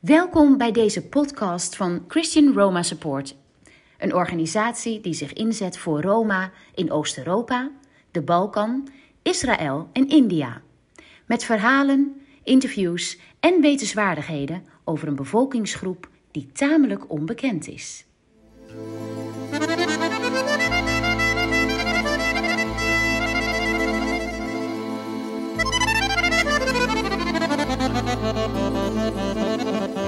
Welkom 0.00 0.56
bij 0.56 0.72
deze 0.72 1.02
podcast 1.02 1.76
van 1.76 2.04
Christian 2.08 2.52
Roma 2.52 2.82
Support, 2.82 3.36
een 3.98 4.14
organisatie 4.14 5.00
die 5.00 5.14
zich 5.14 5.32
inzet 5.32 5.78
voor 5.78 6.02
Roma 6.02 6.52
in 6.74 6.90
Oost-Europa, 6.90 7.70
de 8.10 8.22
Balkan, 8.22 8.88
Israël 9.22 9.88
en 9.92 10.08
India. 10.08 10.62
Met 11.26 11.44
verhalen, 11.44 12.20
interviews 12.42 13.18
en 13.40 13.60
wetenswaardigheden 13.60 14.64
over 14.84 15.08
een 15.08 15.16
bevolkingsgroep 15.16 16.08
die 16.30 16.52
tamelijk 16.52 17.10
onbekend 17.10 17.68
is. 17.68 18.04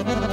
Wist 0.05 0.21
je 0.21 0.32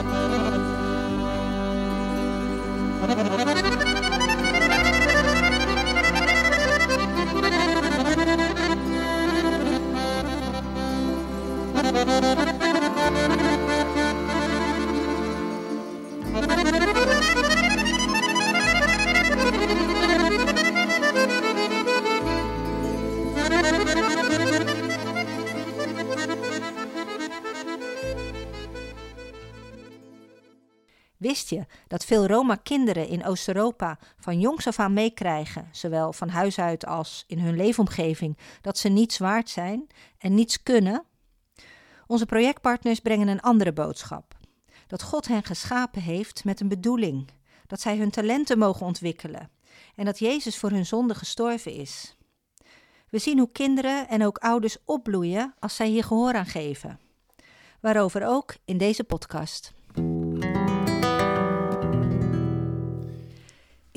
dat 31.91 32.05
veel 32.05 32.27
Roma-kinderen 32.27 33.09
in 33.09 33.25
Oost-Europa 33.25 33.99
van 34.19 34.41
jongs 34.41 34.67
af 34.67 34.79
aan 34.79 34.93
meekrijgen, 34.93 35.69
zowel 35.73 36.13
van 36.13 36.29
huis 36.29 36.59
uit 36.59 36.87
als 36.87 37.25
in 37.27 37.39
hun 37.39 37.57
leefomgeving, 37.57 38.39
dat 38.61 38.79
ze 38.79 38.89
niets 38.89 39.19
waard 39.19 39.49
zijn 39.49 39.87
en 40.19 40.35
niets 40.35 40.63
kunnen? 40.63 41.05
Onze 42.07 42.27
projectpartners 42.27 43.01
brengen 43.01 43.29
een 43.29 43.41
andere 43.41 43.73
boodschap: 43.73 44.37
dat 44.87 45.03
God 45.03 45.29
hen 45.29 45.43
geschapen 45.43 46.03
heeft 46.03 46.45
met 46.45 46.61
een 46.61 46.69
bedoeling, 46.69 47.31
dat 47.67 47.81
zij 47.81 47.97
hun 47.97 48.11
talenten 48.11 48.59
mogen 48.59 48.87
ontwikkelen 48.87 49.51
en 49.95 50.05
dat 50.05 50.19
Jezus 50.19 50.59
voor 50.59 50.71
hun 50.71 50.87
zonde 50.87 51.15
gestorven 51.15 51.73
is. 51.73 52.17
We 53.09 53.19
zien 53.19 53.39
hoe 53.39 53.53
kinderen 53.53 54.09
en 54.09 54.25
ook 54.25 54.39
ouders 54.39 54.77
opbloeien 54.85 55.55
als 55.59 55.77
zij 55.77 55.89
hier 55.89 56.05
gehoor 56.05 56.35
aan 56.35 56.47
geven. 56.47 57.01
Waarover 57.81 58.27
ook 58.27 58.55
in 58.65 58.79
deze 58.79 59.05
podcast. 59.05 59.79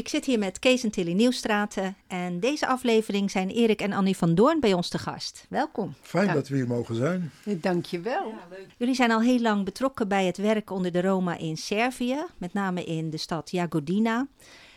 Ik 0.04 0.10
zit 0.10 0.26
hier 0.26 0.40
met 0.40 0.60
Kees 0.60 0.84
en 0.84 0.92
Tilly 0.92 1.14
Nieuwstraten 1.14 1.96
en 2.08 2.40
deze 2.40 2.68
aflevering 2.68 3.32
zijn 3.32 3.50
Erik 3.50 3.82
en 3.82 3.94
Annie 3.94 4.18
van 4.18 4.36
Doorn 4.36 4.60
bij 4.60 4.74
ons 4.74 4.90
te 4.90 4.98
gast. 4.98 5.46
Welkom. 5.50 5.94
Fijn 6.02 6.34
dat 6.34 6.48
we 6.48 6.56
hier 6.56 6.68
mogen 6.68 6.96
zijn. 6.96 7.32
Dank 7.44 7.86
je 7.86 8.00
wel. 8.00 8.34
Jullie 8.78 8.96
zijn 8.96 9.12
al 9.12 9.22
heel 9.22 9.40
lang 9.40 9.66
betrokken 9.66 10.08
bij 10.08 10.26
het 10.26 10.38
werk 10.38 10.70
onder 10.70 10.92
de 10.92 11.02
Roma 11.02 11.38
in 11.38 11.58
Servië, 11.58 12.26
met 12.38 12.54
name 12.54 12.84
in 12.84 13.10
de 13.10 13.18
stad 13.18 13.52
Jagodina. 13.52 14.28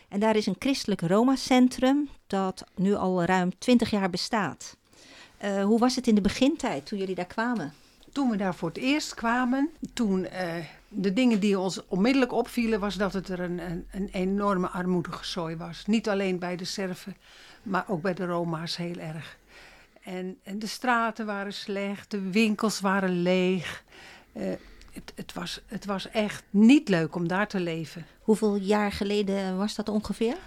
En 0.09 0.19
daar 0.19 0.35
is 0.35 0.45
een 0.45 0.55
christelijk 0.59 1.01
Roma-centrum 1.01 2.09
dat 2.27 2.63
nu 2.75 2.93
al 2.93 3.23
ruim 3.23 3.57
20 3.57 3.89
jaar 3.89 4.09
bestaat. 4.09 4.77
Uh, 5.43 5.63
hoe 5.63 5.79
was 5.79 5.95
het 5.95 6.07
in 6.07 6.15
de 6.15 6.21
begintijd 6.21 6.85
toen 6.85 6.99
jullie 6.99 7.15
daar 7.15 7.25
kwamen? 7.25 7.73
Toen 8.17 8.29
we 8.29 8.37
daar 8.37 8.55
voor 8.55 8.67
het 8.67 8.77
eerst 8.77 9.13
kwamen, 9.13 9.69
toen 9.93 10.19
uh, 10.19 10.55
de 10.87 11.13
dingen 11.13 11.39
die 11.39 11.59
ons 11.59 11.87
onmiddellijk 11.87 12.31
opvielen, 12.31 12.79
was 12.79 12.95
dat 12.95 13.13
het 13.13 13.29
er 13.29 13.39
een, 13.39 13.59
een, 13.59 13.87
een 13.91 14.09
enorme 14.11 14.67
armoedige 14.67 15.25
zooi 15.25 15.55
was. 15.55 15.85
Niet 15.85 16.09
alleen 16.09 16.39
bij 16.39 16.55
de 16.55 16.65
Serven, 16.65 17.15
maar 17.63 17.85
ook 17.87 18.01
bij 18.01 18.13
de 18.13 18.25
Roma's 18.25 18.77
heel 18.77 18.95
erg. 18.95 19.37
En, 20.01 20.37
en 20.43 20.59
de 20.59 20.67
straten 20.67 21.25
waren 21.25 21.53
slecht, 21.53 22.11
de 22.11 22.29
winkels 22.29 22.79
waren 22.79 23.21
leeg. 23.21 23.83
Uh, 24.33 24.43
het, 24.91 25.13
het, 25.15 25.33
was, 25.33 25.61
het 25.65 25.85
was 25.85 26.09
echt 26.09 26.43
niet 26.49 26.89
leuk 26.89 27.15
om 27.15 27.27
daar 27.27 27.47
te 27.47 27.59
leven. 27.59 28.05
Hoeveel 28.21 28.55
jaar 28.55 28.91
geleden 28.91 29.57
was 29.57 29.75
dat 29.75 29.89
ongeveer? 29.89 30.37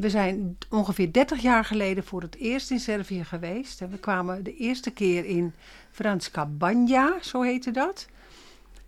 We 0.00 0.10
zijn 0.10 0.58
ongeveer 0.70 1.12
30 1.12 1.40
jaar 1.42 1.64
geleden 1.64 2.04
voor 2.04 2.22
het 2.22 2.36
eerst 2.36 2.70
in 2.70 2.80
Servië 2.80 3.24
geweest. 3.24 3.80
En 3.80 3.90
we 3.90 3.98
kwamen 3.98 4.44
de 4.44 4.56
eerste 4.56 4.90
keer 4.90 5.24
in 5.24 5.52
Franska 5.90 6.46
Banja, 6.46 7.16
zo 7.22 7.42
heette 7.42 7.70
dat. 7.70 8.06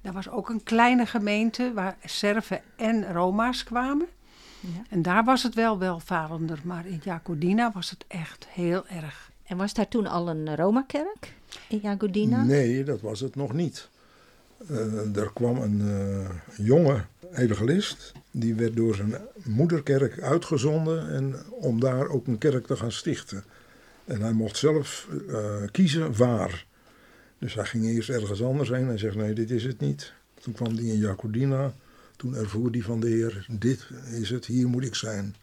Daar 0.00 0.12
was 0.12 0.28
ook 0.28 0.48
een 0.48 0.62
kleine 0.62 1.06
gemeente 1.06 1.72
waar 1.72 1.96
Serven 2.04 2.60
en 2.76 3.12
Roma's 3.12 3.64
kwamen. 3.64 4.06
Ja. 4.60 4.82
En 4.88 5.02
daar 5.02 5.24
was 5.24 5.42
het 5.42 5.54
wel 5.54 5.78
welvarender, 5.78 6.58
maar 6.64 6.86
in 6.86 7.00
Jagodina 7.04 7.70
was 7.74 7.90
het 7.90 8.04
echt 8.08 8.46
heel 8.48 8.86
erg. 8.86 9.30
En 9.46 9.56
was 9.56 9.74
daar 9.74 9.88
toen 9.88 10.06
al 10.06 10.28
een 10.28 10.56
Roma-kerk 10.56 11.34
in 11.68 11.78
Jagodina? 11.82 12.42
Nee, 12.42 12.84
dat 12.84 13.00
was 13.00 13.20
het 13.20 13.36
nog 13.36 13.52
niet. 13.52 13.88
Uh, 14.68 15.16
er 15.16 15.30
kwam 15.32 15.56
een 15.56 15.80
uh, 15.80 16.28
jonge 16.66 17.04
evangelist, 17.32 18.12
die 18.30 18.54
werd 18.54 18.76
door 18.76 18.94
zijn 18.94 19.14
moederkerk 19.44 20.20
uitgezonden 20.20 21.10
en 21.10 21.34
om 21.50 21.80
daar 21.80 22.08
ook 22.08 22.26
een 22.26 22.38
kerk 22.38 22.66
te 22.66 22.76
gaan 22.76 22.92
stichten. 22.92 23.44
En 24.04 24.20
hij 24.20 24.32
mocht 24.32 24.56
zelf 24.56 25.08
uh, 25.28 25.54
kiezen 25.70 26.16
waar. 26.16 26.66
Dus 27.38 27.54
hij 27.54 27.64
ging 27.64 27.84
eerst 27.84 28.08
ergens 28.08 28.42
anders 28.42 28.68
heen 28.68 28.88
en 28.88 28.98
zegt: 28.98 29.16
Nee, 29.16 29.32
dit 29.32 29.50
is 29.50 29.64
het 29.64 29.80
niet. 29.80 30.12
Toen 30.40 30.52
kwam 30.52 30.74
hij 30.74 30.84
in 30.84 30.98
Jacodina. 30.98 31.74
Toen 32.16 32.34
ervoer 32.34 32.70
hij 32.70 32.80
van 32.80 33.00
de 33.00 33.08
Heer: 33.08 33.46
Dit 33.50 33.86
is 34.12 34.30
het, 34.30 34.46
hier 34.46 34.68
moet 34.68 34.84
ik 34.84 34.94
zijn. 34.94 35.34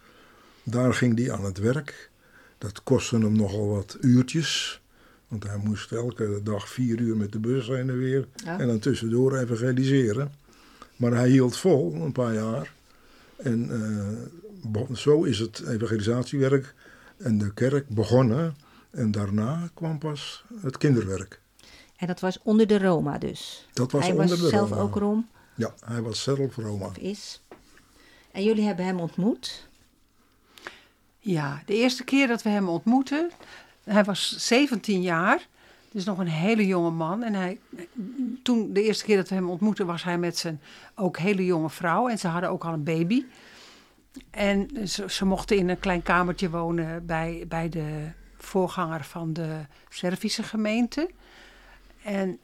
Daar 0.64 0.94
ging 0.94 1.18
hij 1.20 1.32
aan 1.32 1.46
het 1.46 1.58
werk. 1.58 2.10
Dat 2.58 2.84
kostte 2.84 3.18
hem 3.18 3.36
nogal 3.36 3.68
wat 3.68 3.98
uurtjes. 4.02 4.82
Want 5.28 5.44
hij 5.44 5.58
moest 5.58 5.92
elke 5.92 6.40
dag 6.44 6.70
vier 6.70 7.00
uur 7.00 7.18
met 7.18 7.32
de 7.32 7.40
bus 7.40 7.68
heen 7.68 7.90
en 7.90 7.98
weer. 7.98 8.28
Ja. 8.36 8.60
En 8.60 8.68
dan 8.68 8.80
tussendoor 8.80 9.38
evangeliseren. 9.38 10.32
Maar 10.96 11.12
hij 11.12 11.30
hield 11.30 11.58
vol 11.58 11.94
een 11.94 12.12
paar 12.12 12.34
jaar. 12.34 12.74
En 13.36 13.70
uh, 14.74 14.96
zo 14.96 15.24
is 15.24 15.40
het 15.40 15.64
evangelisatiewerk 15.68 16.74
en 17.18 17.38
de 17.38 17.54
kerk 17.54 17.90
begonnen. 17.90 18.56
En 18.90 19.12
daarna 19.12 19.70
kwam 19.74 20.00
pas 20.00 20.44
het 20.62 20.78
kinderwerk. 20.78 21.40
En 21.98 22.08
dat 22.08 22.20
was 22.20 22.40
onder 22.44 22.68
de 22.68 22.78
Roma 22.78 23.18
dus? 23.18 23.68
Dat 23.74 23.92
was 23.92 24.02
hij 24.02 24.12
onder 24.12 24.28
was 24.28 24.40
de 24.40 24.48
zelf 24.48 24.70
Roma. 24.70 24.82
ook 24.82 24.96
Rom? 24.96 25.28
Ja, 25.56 25.74
hij 25.86 26.02
was 26.02 26.24
zelf 26.24 26.56
Roma. 26.56 26.86
Of 26.86 26.98
is. 26.98 27.42
En 28.32 28.44
jullie 28.44 28.66
hebben 28.66 28.86
hem 28.86 29.00
ontmoet? 29.00 29.68
Ja, 31.20 31.64
de 31.66 31.74
eerste 31.74 32.04
keer 32.04 32.28
dat 32.28 32.42
we 32.42 32.50
hem 32.50 32.70
ontmoetten, 32.70 33.32
hij 33.88 34.04
was 34.04 34.36
17 34.38 35.02
jaar. 35.02 35.48
Dus 35.92 36.06
nog 36.06 36.18
een 36.18 36.28
hele 36.28 36.66
jonge 36.66 36.92
man. 36.92 37.24
En 37.24 37.34
hij, 37.34 37.60
toen 38.44 38.74
de 38.74 38.84
eerste 38.84 39.06
keer 39.06 39.16
dat 39.18 39.30
we 39.30 39.36
hem 39.36 39.50
ontmoetten, 39.50 39.86
was 39.86 40.04
hij 40.04 40.18
met 40.18 40.38
zijn 40.38 40.62
ook 40.96 41.18
hele 41.18 41.46
jonge 41.46 41.70
vrouw. 41.70 42.08
En 42.08 42.20
ze 42.20 42.28
hadden 42.28 42.50
ook 42.50 42.66
al 42.66 42.74
een 42.74 42.84
baby. 42.84 43.26
En 44.30 44.88
ze, 45.08 45.26
mochten 45.26 45.58
in 45.58 45.70
een 45.70 45.80
klein 45.80 46.02
kamertje 46.02 46.50
wonen 46.50 47.06
bij, 47.06 47.46
bij 47.48 47.70
de 47.70 48.12
voorganger 48.38 49.04
van 49.04 49.34
de 49.34 49.60
Servische 49.90 50.44
gemeente. 50.44 51.10
En, 52.04 52.40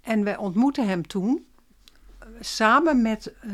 en 0.00 0.24
we 0.24 0.38
ontmoetten 0.38 0.88
hem 0.88 1.06
toen 1.06 1.46
samen 2.40 3.02
met, 3.02 3.32
uh, 3.44 3.52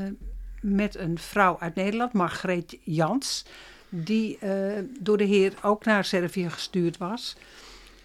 met 0.61 0.97
een 0.97 1.19
vrouw 1.19 1.59
uit 1.61 1.75
Nederland, 1.75 2.13
Margreet 2.13 2.79
Jans, 2.83 3.45
die 3.91 4.39
uh, 4.43 4.73
door 4.99 5.17
de 5.17 5.25
Heer 5.25 5.55
ook 5.63 5.85
naar 5.85 6.05
Servië 6.05 6.51
gestuurd 6.51 6.97
was. 6.97 7.37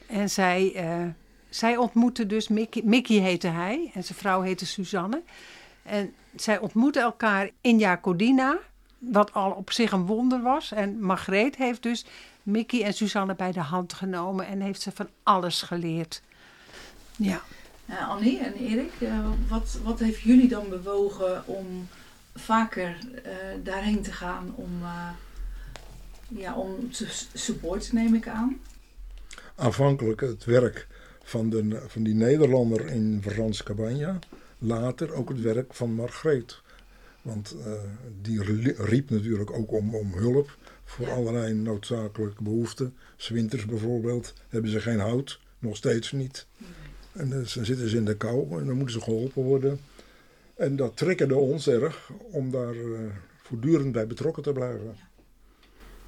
En 0.07 0.29
zij, 0.29 0.71
uh, 0.75 1.09
zij 1.49 1.77
ontmoette 1.77 2.25
dus, 2.25 2.47
Mickey, 2.47 2.81
Mickey 2.85 3.17
heette 3.17 3.47
hij 3.47 3.91
en 3.93 4.03
zijn 4.03 4.17
vrouw 4.17 4.41
heette 4.41 4.65
Suzanne. 4.65 5.21
En 5.83 6.13
zij 6.35 6.59
ontmoetten 6.59 7.01
elkaar 7.01 7.49
in 7.61 7.79
Jacodina, 7.79 8.57
wat 8.97 9.33
al 9.33 9.51
op 9.51 9.71
zich 9.71 9.91
een 9.91 10.05
wonder 10.05 10.41
was. 10.41 10.71
En 10.71 11.01
Margreet 11.01 11.55
heeft 11.55 11.83
dus 11.83 12.05
Mickey 12.43 12.83
en 12.83 12.93
Suzanne 12.93 13.35
bij 13.35 13.51
de 13.51 13.59
hand 13.59 13.93
genomen 13.93 14.47
en 14.47 14.61
heeft 14.61 14.81
ze 14.81 14.91
van 14.91 15.09
alles 15.23 15.61
geleerd. 15.61 16.21
Ja. 17.17 17.41
Uh, 17.89 18.09
Annie 18.09 18.39
en 18.39 18.53
Erik, 18.53 18.91
uh, 18.99 19.27
wat, 19.47 19.79
wat 19.83 19.99
heeft 19.99 20.21
jullie 20.21 20.47
dan 20.47 20.69
bewogen 20.69 21.47
om 21.47 21.87
vaker 22.35 22.97
daarheen 23.63 24.01
te 24.01 24.11
gaan 24.11 24.53
om, 24.55 24.69
ja, 26.27 26.55
om 26.55 26.91
te 26.91 27.07
supporten, 27.33 27.95
neem 27.95 28.15
ik 28.15 28.27
aan? 28.27 28.59
Aanvankelijk 29.55 30.21
het 30.21 30.45
werk 30.45 30.87
van, 31.23 31.49
de, 31.49 31.83
van 31.87 32.03
die 32.03 32.13
Nederlander 32.13 32.85
in 32.85 33.21
Frans 33.27 33.63
Cabana. 33.63 34.19
Later 34.57 35.13
ook 35.13 35.29
het 35.29 35.41
werk 35.41 35.73
van 35.73 35.93
Margreet. 35.93 36.61
Want 37.21 37.55
eh, 37.65 37.71
die 38.21 38.43
ri- 38.43 38.75
riep 38.77 39.09
natuurlijk 39.09 39.51
ook 39.51 39.71
om, 39.71 39.95
om 39.95 40.13
hulp 40.13 40.57
voor 40.83 41.07
Ja. 41.07 41.13
allerlei 41.13 41.53
noodzakelijke 41.53 42.43
behoeften. 42.43 42.93
Zwinters 43.15 43.65
bijvoorbeeld 43.65 44.33
hebben 44.49 44.71
ze 44.71 44.79
geen 44.79 44.99
hout, 44.99 45.39
nog 45.59 45.75
steeds 45.75 46.11
niet. 46.11 46.45
En 47.11 47.29
dus 47.29 47.53
dan 47.53 47.65
zitten 47.65 47.89
ze 47.89 47.97
in 47.97 48.05
de 48.05 48.17
kou 48.17 48.59
en 48.59 48.65
dan 48.65 48.75
moeten 48.77 48.95
ze 48.95 49.01
geholpen 49.01 49.43
worden. 49.43 49.79
En 50.55 50.75
dat 50.75 50.97
triggerde 50.97 51.35
ons 51.35 51.67
erg 51.67 52.11
om 52.31 52.51
daar 52.51 52.75
eh, 52.75 52.99
voortdurend 53.43 53.91
bij 53.91 54.07
betrokken 54.07 54.43
te 54.43 54.51
blijven. 54.51 54.95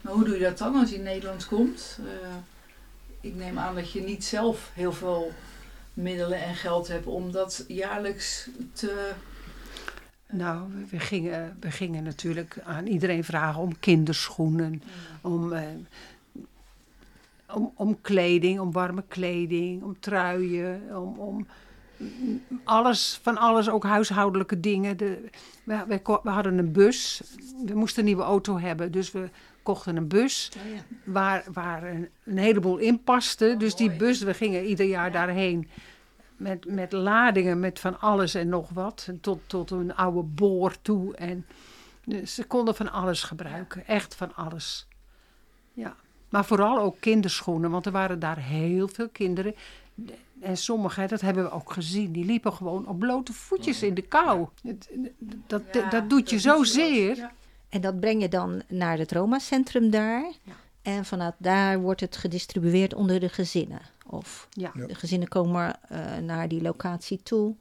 Maar 0.01 0.13
hoe 0.13 0.23
doe 0.23 0.33
je 0.37 0.43
dat 0.43 0.57
dan 0.57 0.75
als 0.75 0.89
je 0.89 0.95
in 0.95 1.03
Nederland 1.03 1.45
komt? 1.47 1.99
Eh, 2.21 2.35
ik 3.21 3.35
neem 3.35 3.57
aan 3.57 3.75
dat 3.75 3.91
je 3.91 4.01
niet 4.01 4.23
zelf 4.25 4.71
heel 4.73 4.93
veel 4.93 5.31
middelen 5.93 6.41
en 6.41 6.55
geld 6.55 6.87
hebt 6.87 7.05
om 7.05 7.31
dat 7.31 7.65
jaarlijks 7.67 8.49
te. 8.73 9.11
Nou, 10.31 10.61
we- 10.89 10.99
gingen, 10.99 11.57
we 11.59 11.71
gingen 11.71 12.03
natuurlijk 12.03 12.57
aan 12.63 12.85
iedereen 12.87 13.23
vragen 13.23 13.61
om 13.61 13.79
kinderschoenen, 13.79 14.81
om, 15.21 15.53
eh, 15.53 15.63
om, 17.53 17.71
om 17.75 18.01
kleding, 18.01 18.59
om 18.59 18.71
warme 18.71 19.03
kleding, 19.07 19.83
om 19.83 19.99
truien, 19.99 20.81
om, 20.97 21.19
om 21.19 21.47
alles, 22.63 23.19
van 23.23 23.37
alles, 23.37 23.69
ook 23.69 23.83
huishoudelijke 23.83 24.59
dingen. 24.59 24.97
De, 24.97 25.29
we, 25.63 25.83
we, 25.87 26.19
we 26.23 26.29
hadden 26.29 26.57
een 26.57 26.71
bus, 26.71 27.21
we 27.65 27.73
moesten 27.75 27.99
een 27.99 28.05
nieuwe 28.05 28.23
auto 28.23 28.59
hebben, 28.59 28.91
dus 28.91 29.11
we 29.11 29.29
kochten 29.67 29.95
een 29.95 30.07
bus 30.07 30.51
waar, 31.03 31.43
waar 31.53 31.83
een, 31.83 32.09
een 32.23 32.37
heleboel 32.37 32.77
in 32.77 33.03
paste. 33.03 33.55
dus 33.57 33.75
die 33.75 33.87
mooi. 33.87 33.99
bus, 33.99 34.21
we 34.21 34.33
gingen 34.33 34.65
ieder 34.65 34.85
jaar 34.85 35.11
daarheen 35.11 35.69
met, 36.37 36.65
met 36.65 36.91
ladingen 36.91 37.59
met 37.59 37.79
van 37.79 37.99
alles 37.99 38.33
en 38.33 38.49
nog 38.49 38.69
wat. 38.69 39.09
Tot, 39.21 39.39
tot 39.47 39.71
een 39.71 39.95
oude 39.95 40.23
boor 40.23 40.81
toe. 40.81 41.15
En 41.15 41.45
dus 42.05 42.35
ze 42.35 42.43
konden 42.43 42.75
van 42.75 42.91
alles 42.91 43.23
gebruiken. 43.23 43.87
Echt 43.87 44.15
van 44.15 44.35
alles. 44.35 44.87
Ja. 45.73 45.95
Maar 46.29 46.45
vooral 46.45 46.79
ook 46.79 46.95
kinderschoenen. 46.99 47.71
Want 47.71 47.85
er 47.85 47.91
waren 47.91 48.19
daar 48.19 48.37
heel 48.39 48.87
veel 48.87 49.09
kinderen. 49.09 49.55
En 50.39 50.57
sommigen, 50.57 51.07
dat 51.07 51.21
hebben 51.21 51.43
we 51.43 51.51
ook 51.51 51.71
gezien, 51.71 52.11
die 52.11 52.25
liepen 52.25 52.53
gewoon 52.53 52.87
op 52.87 52.99
blote 52.99 53.33
voetjes 53.33 53.83
in 53.83 53.93
de 53.93 54.01
kou. 54.01 54.47
Dat, 55.47 55.61
dat 55.89 56.09
doet 56.09 56.29
je 56.29 56.35
dat 56.35 56.43
zo 56.43 56.57
doet 56.57 56.73
je 56.73 56.79
wat. 56.79 56.87
zeer. 56.87 57.31
En 57.69 57.81
dat 57.81 57.99
breng 57.99 58.21
je 58.21 58.29
dan 58.29 58.61
naar 58.67 58.97
het 58.97 59.11
Roma-centrum 59.11 59.89
daar. 59.89 60.31
Ja. 60.43 60.53
En 60.81 61.05
vanuit 61.05 61.35
daar 61.37 61.79
wordt 61.79 62.01
het 62.01 62.17
gedistribueerd 62.17 62.93
onder 62.93 63.19
de 63.19 63.29
gezinnen. 63.29 63.81
Of 64.05 64.47
Ja. 64.49 64.71
De 64.87 64.95
gezinnen 64.95 65.27
komen 65.27 65.75
eh, 65.89 66.17
naar 66.17 66.47
die 66.47 66.61
locatie 66.61 67.19
toe. 67.23 67.55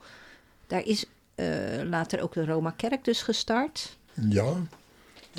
Daar 0.67 0.85
is 0.85 1.05
eh, 1.35 1.47
later 1.85 2.23
ook 2.23 2.33
de 2.33 2.45
Roma-kerk 2.45 3.05
dus 3.05 3.23
gestart. 3.23 3.99
Ja, 4.29 4.55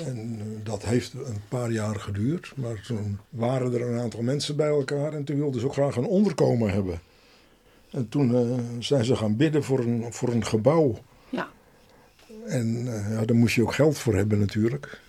en 0.06 0.36
eh, 0.40 0.64
dat 0.64 0.84
heeft 0.84 1.12
een 1.12 1.42
paar 1.48 1.70
jaar 1.70 2.00
geduurd. 2.00 2.52
Maar 2.56 2.80
toen 2.80 3.18
waren 3.28 3.72
er 3.72 3.82
een 3.82 4.00
aantal 4.00 4.22
mensen 4.22 4.56
bij 4.56 4.68
elkaar 4.68 5.12
en 5.12 5.24
toen 5.24 5.36
wilden 5.36 5.60
ze 5.60 5.66
ook 5.66 5.72
graag 5.72 5.96
een 5.96 6.06
onderkomen 6.06 6.70
hebben. 6.70 7.00
En 7.90 8.08
toen 8.08 8.34
eh, 8.34 8.58
zijn 8.78 9.04
ze 9.04 9.16
gaan 9.16 9.36
bidden 9.36 9.64
voor 9.64 9.78
een, 9.78 10.12
voor 10.12 10.28
een 10.28 10.44
gebouw. 10.44 10.98
En 12.48 12.94
eh, 12.94 13.10
ja, 13.12 13.24
daar 13.24 13.36
moest 13.36 13.54
je 13.54 13.62
ook 13.62 13.74
geld 13.74 13.98
voor 13.98 14.14
hebben 14.14 14.38
natuurlijk. 14.38 15.00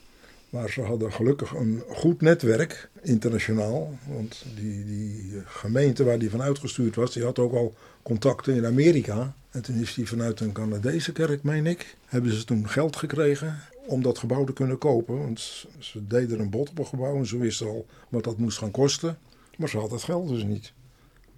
Maar 0.49 0.69
ze 0.69 0.81
hadden 0.81 1.13
gelukkig 1.13 1.53
een 1.53 1.83
goed 1.89 2.21
netwerk, 2.21 2.89
internationaal. 3.01 3.97
Want 4.07 4.45
die, 4.55 4.85
die 4.85 5.41
gemeente 5.45 6.03
waar 6.03 6.19
die 6.19 6.29
van 6.29 6.41
uitgestuurd 6.41 6.95
was, 6.95 7.13
die 7.13 7.23
had 7.23 7.39
ook 7.39 7.53
al 7.53 7.73
contacten 8.03 8.55
in 8.55 8.65
Amerika. 8.65 9.33
En 9.51 9.61
toen 9.61 9.75
is 9.81 9.93
die 9.93 10.07
vanuit 10.07 10.39
een 10.39 10.51
Canadese 10.51 11.11
kerk, 11.11 11.43
meen 11.43 11.65
ik, 11.65 11.95
hebben 12.05 12.31
ze 12.33 12.45
toen 12.45 12.69
geld 12.69 12.95
gekregen 12.95 13.59
om 13.85 14.01
dat 14.01 14.17
gebouw 14.17 14.43
te 14.43 14.53
kunnen 14.53 14.77
kopen. 14.77 15.17
Want 15.17 15.39
ze- 15.79 16.07
deden 16.07 16.39
een 16.39 16.49
bod 16.49 16.69
op 16.69 16.79
een 16.79 16.85
gebouw 16.85 17.15
en 17.17 17.25
ze 17.27 17.37
wisten 17.37 17.67
al 17.67 17.85
wat 18.09 18.23
dat 18.23 18.37
moest 18.37 18.57
gaan 18.57 18.71
kosten. 18.71 19.17
Maar 19.57 19.69
ze 19.69 19.77
hadden 19.77 19.95
het 19.95 20.05
geld 20.05 20.27
dus 20.29 20.43
niet. 20.43 20.73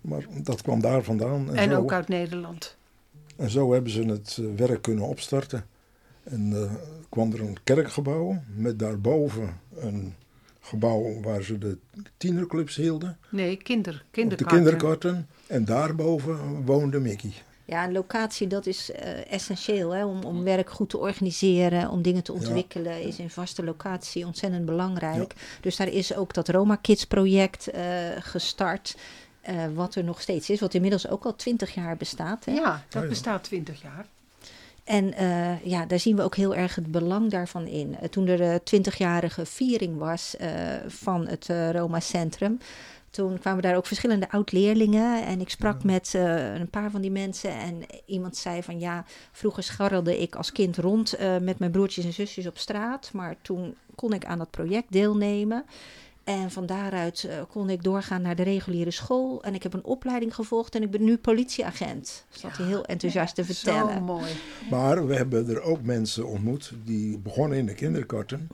Maar 0.02 0.26
dat 0.44 0.62
kwam 0.62 0.82
daar 0.82 1.04
vandaan. 1.04 1.50
En, 1.50 1.56
En 1.56 1.70
zo, 1.70 1.76
ook 1.78 1.92
uit 1.94 2.08
Nederland. 2.08 2.76
en 3.36 3.50
zo 3.50 3.74
hebben 3.74 3.92
ze 3.92 4.04
het 4.04 4.38
eh, 4.40 4.46
werk 4.56 4.82
kunnen 4.82 5.04
opstarten. 5.08 5.66
En 6.32 6.54
eh, 6.54 6.72
kwam 7.10 7.34
er 7.34 7.42
een 7.42 7.58
kerkgebouw 7.64 8.44
met 8.56 8.80
daarboven 8.80 9.60
een 9.76 10.14
gebouw 10.60 11.22
waar 11.22 11.44
ze 11.44 11.58
de 11.58 11.78
tienerclubs 12.18 12.76
hielden. 12.76 13.18
Nee, 13.30 13.56
kinder, 13.56 13.94
Op 13.94 14.00
de 14.00 14.08
kinderkarten. 14.12 14.58
kinderkarten. 14.58 15.28
En 15.48 15.66
daarboven 15.66 16.66
woonde 16.66 17.00
Mickey. 17.00 17.34
Ja, 17.66 17.84
een 17.86 17.92
locatie 17.92 18.48
dat 18.48 18.66
is 18.66 18.92
eh, 18.92 19.32
essentieel 19.32 19.92
hè, 19.92 20.06
om, 20.06 20.24
om 20.24 20.44
werk 20.44 20.70
goed 20.70 20.90
te 20.90 20.98
organiseren, 20.98 21.90
om 21.90 22.02
dingen 22.02 22.24
te 22.24 22.34
ontwikkelen, 22.34 23.02
is 23.02 23.18
een 23.18 23.30
vaste 23.30 23.64
locatie 23.64 24.26
ontzettend 24.26 24.66
belangrijk. 24.66 25.34
Dus 25.62 25.76
daar 25.76 25.88
is 25.88 26.16
ook 26.16 26.34
dat 26.34 26.50
Roma 26.50 26.76
Kids 26.76 27.06
project 27.06 27.68
eh, 27.68 27.84
gestart, 28.20 28.98
eh, 29.42 29.56
wat 29.74 29.96
er 29.96 30.04
nog 30.04 30.22
steeds 30.22 30.50
is, 30.50 30.60
wat 30.60 30.74
inmiddels 30.74 31.08
ook 31.08 31.24
al 31.24 31.36
twintig 31.36 31.74
jaar 31.74 31.98
bestaat. 31.98 32.46
Hè? 32.46 32.52
Ja, 32.52 32.84
dat 32.90 33.04
ja. 33.04 33.10
bestaat 33.10 33.44
twintig 33.44 33.82
jaar. 33.82 34.06
En 34.92 35.14
eh, 35.14 35.66
ja, 35.66 35.86
daar 35.86 36.00
zien 36.00 36.16
we 36.16 36.22
ook 36.22 36.36
heel 36.36 36.56
erg 36.56 36.76
het 36.76 36.92
belang 36.92 37.30
daarvan 37.30 37.68
in. 37.68 37.96
Eh, 37.96 38.10
toen 38.10 38.28
er 38.28 38.38
de 38.38 38.62
twintigjarige 38.64 39.46
viering 39.46 39.98
was 39.98 40.38
eh, 40.38 40.50
van 40.88 41.28
het 41.28 41.50
Roma 41.72 42.00
Centrum, 42.00 42.58
toen 43.10 43.40
kwamen 43.40 43.62
daar 43.62 43.76
ook 43.76 43.86
verschillende 43.86 44.32
oud-leerlingen. 44.32 45.26
En 45.26 45.42
ik 45.42 45.50
sprak 45.50 45.84
met 45.84 46.14
eh, 46.16 46.54
een 46.54 46.70
paar 46.70 46.92
van 46.92 47.02
die 47.02 47.12
mensen. 47.12 47.52
En 47.52 47.82
iemand 48.06 48.38
zei 48.38 48.64
van 48.64 48.80
ja, 48.80 49.06
vroeger 49.32 49.64
scharrelde 49.64 50.20
ik 50.20 50.36
als 50.36 50.52
kind 50.52 50.78
rond 50.78 51.18
met 51.42 51.60
mijn 51.60 51.72
broertjes 51.72 52.06
en 52.06 52.14
zusjes 52.14 52.48
op 52.48 52.58
straat. 52.58 53.10
Maar 53.14 53.36
toen 53.42 53.76
kon 53.96 54.14
ik 54.14 54.26
aan 54.26 54.38
dat 54.38 54.52
project 54.52 54.92
deelnemen. 54.92 55.66
En 56.24 56.52
van 56.52 56.66
daaruit 56.66 57.24
eh, 57.24 57.42
kon 57.50 57.70
ik 57.70 57.84
doorgaan 57.84 58.22
naar 58.22 58.36
de 58.36 58.44
reguliere 58.44 58.92
school. 58.92 59.44
En 59.44 59.54
ik 59.56 59.64
heb 59.64 59.74
een 59.74 59.84
opleiding 59.84 60.36
gevolgd 60.36 60.76
en 60.76 60.82
ik 60.82 60.92
ben 60.92 61.04
nu 61.04 61.18
politieagent. 61.18 62.26
Dat 62.30 62.40
zat 62.40 62.58
hij 62.58 62.66
heel 62.66 62.86
enthousiast 62.86 63.36
te 63.36 63.46
vertellen. 63.46 63.94
Zo 63.94 64.00
mooi. 64.02 64.32
Maar 64.70 65.08
we 65.08 65.16
hebben 65.16 65.50
er 65.50 65.62
ook 65.62 65.82
mensen 65.82 66.28
ontmoet 66.28 66.72
die 66.84 67.18
begonnen 67.18 67.58
in 67.58 67.66
de 67.66 67.74
kinderkarten. 67.74 68.48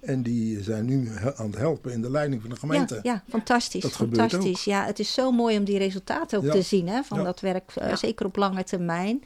En 0.00 0.22
die 0.22 0.62
zijn 0.62 0.84
nu 0.84 1.08
aan 1.36 1.46
het 1.46 1.56
helpen 1.56 1.92
in 1.92 2.02
de 2.02 2.10
leiding 2.10 2.40
van 2.40 2.50
de 2.50 2.56
gemeente. 2.56 2.94
Ja, 2.94 3.00
ja 3.12 3.22
fantastisch. 3.28 3.82
Dat 3.82 3.92
gebeurt 3.92 4.30
fantastisch. 4.30 4.64
Ja, 4.64 4.84
het 4.84 4.98
is 4.98 5.12
zo 5.14 5.32
mooi 5.32 5.58
om 5.58 5.64
die 5.64 5.78
resultaten 5.78 6.38
ook 6.38 6.44
Ja. 6.44 6.52
te 6.52 6.62
zien 6.62 6.88
hè, 6.88 7.02
van 7.02 7.18
Ja. 7.18 7.24
dat 7.24 7.40
werk, 7.40 7.72
eh, 7.74 7.88
Ja. 7.88 7.96
zeker 7.96 8.26
op 8.26 8.36
lange 8.36 8.64
termijn. 8.64 9.24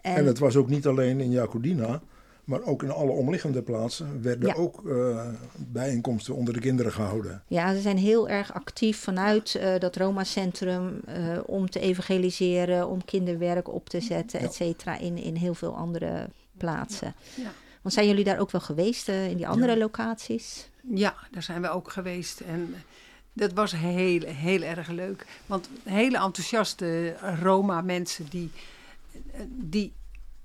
En, 0.00 0.14
En 0.14 0.26
het 0.26 0.38
was 0.38 0.56
ook 0.56 0.68
niet 0.68 0.86
alleen 0.86 1.20
in 1.20 1.30
Jacodina, 1.30 2.02
maar 2.44 2.62
ook 2.62 2.82
in 2.82 2.90
alle 2.90 3.10
omliggende 3.10 3.62
plaatsen 3.62 4.22
werden 4.22 4.48
Ja. 4.48 4.54
ook 4.54 4.88
eh, 4.88 5.28
bijeenkomsten 5.56 6.34
onder 6.34 6.54
de 6.54 6.60
kinderen 6.60 6.92
gehouden. 6.92 7.42
ja, 7.46 7.74
ze 7.74 7.80
zijn 7.80 7.96
heel 7.98 8.28
erg 8.28 8.54
actief 8.54 8.98
vanuit 8.98 9.54
eh, 9.54 9.78
dat 9.78 9.96
Roma-centrum 9.96 11.00
eh, 11.06 11.38
om 11.46 11.70
te 11.70 11.80
evangeliseren, 11.80 12.88
om 12.88 13.04
kinderwerk 13.04 13.68
op 13.68 13.88
te 13.88 14.00
zetten, 14.00 14.40
Ja. 14.40 14.46
et 14.46 14.54
cetera, 14.54 14.98
in, 14.98 15.16
in 15.16 15.34
heel 15.36 15.54
veel 15.54 15.76
andere 15.76 16.28
plaatsen. 16.56 17.14
Ja. 17.34 17.52
Want 17.82 17.94
zijn 17.94 18.06
jullie 18.06 18.24
daar 18.24 18.38
ook 18.38 18.50
wel 18.50 18.60
geweest 18.60 19.08
eh, 19.08 19.28
in 19.30 19.36
die 19.36 19.48
andere 19.48 19.72
Ja. 19.72 19.78
locaties? 19.78 20.68
Ja, 20.94 21.14
daar 21.30 21.42
zijn 21.42 21.62
we 21.62 21.68
ook 21.70 21.90
geweest. 21.92 22.40
En 22.40 22.74
dat 23.32 23.52
was 23.52 23.72
heel, 23.76 24.20
heel 24.26 24.62
erg 24.62 24.88
leuk. 24.88 25.26
Want 25.46 25.68
hele 25.84 26.18
enthousiaste 26.18 27.14
Roma-mensen 27.42 28.26
die, 28.30 28.50
die, 29.48 29.92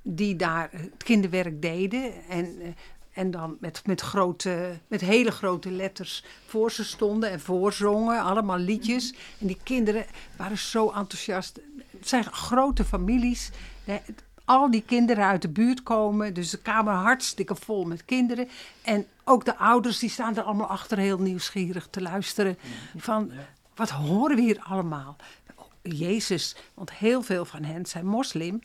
die 0.09 0.35
daar 0.35 0.69
het 0.71 1.03
kinderwerk 1.03 1.61
deden. 1.61 2.11
En, 2.29 2.61
eh, 2.61 2.67
en 3.13 3.31
dan 3.31 3.57
met, 3.59 3.81
met, 3.85 4.01
grote, 4.01 4.79
met 4.87 5.01
hele 5.01 5.31
grote 5.31 5.71
letters 5.71 6.23
voor 6.45 6.71
ze 6.71 6.83
stonden 6.83 7.31
en 7.31 7.39
voorzongen. 7.39 8.21
Allemaal 8.21 8.57
liedjes. 8.57 9.13
En 9.39 9.47
die 9.47 9.57
kinderen 9.63 10.05
waren 10.37 10.57
zo 10.57 10.91
enthousiast. 10.91 11.59
Het 11.97 12.07
zijn 12.07 12.23
grote 12.23 12.83
families. 12.83 13.49
hè, 13.83 13.97
Al 14.45 14.71
die 14.71 14.83
kinderen 14.85 15.25
uit 15.25 15.41
de 15.41 15.49
buurt 15.49 15.83
komen. 15.83 16.33
Dus 16.33 16.49
de 16.49 16.57
kamer 16.57 16.93
hartstikke 16.93 17.55
vol 17.55 17.85
met 17.85 18.05
kinderen. 18.05 18.47
En 18.81 19.05
ook 19.23 19.45
de 19.45 19.57
ouders 19.57 19.99
die 19.99 20.09
staan 20.09 20.37
er 20.37 20.43
allemaal 20.43 20.67
achter 20.67 20.97
heel 20.97 21.19
nieuwsgierig 21.19 21.87
te 21.89 22.01
luisteren. 22.01 22.57
Van, 22.97 23.31
wat 23.75 23.89
horen 23.89 24.35
we 24.35 24.41
hier 24.41 24.59
allemaal? 24.63 25.15
Oh, 25.55 25.65
Jezus, 25.81 26.55
want 26.73 26.91
heel 26.91 27.21
veel 27.21 27.45
van 27.45 27.63
hen 27.63 27.85
zijn 27.85 28.05
moslim. 28.05 28.61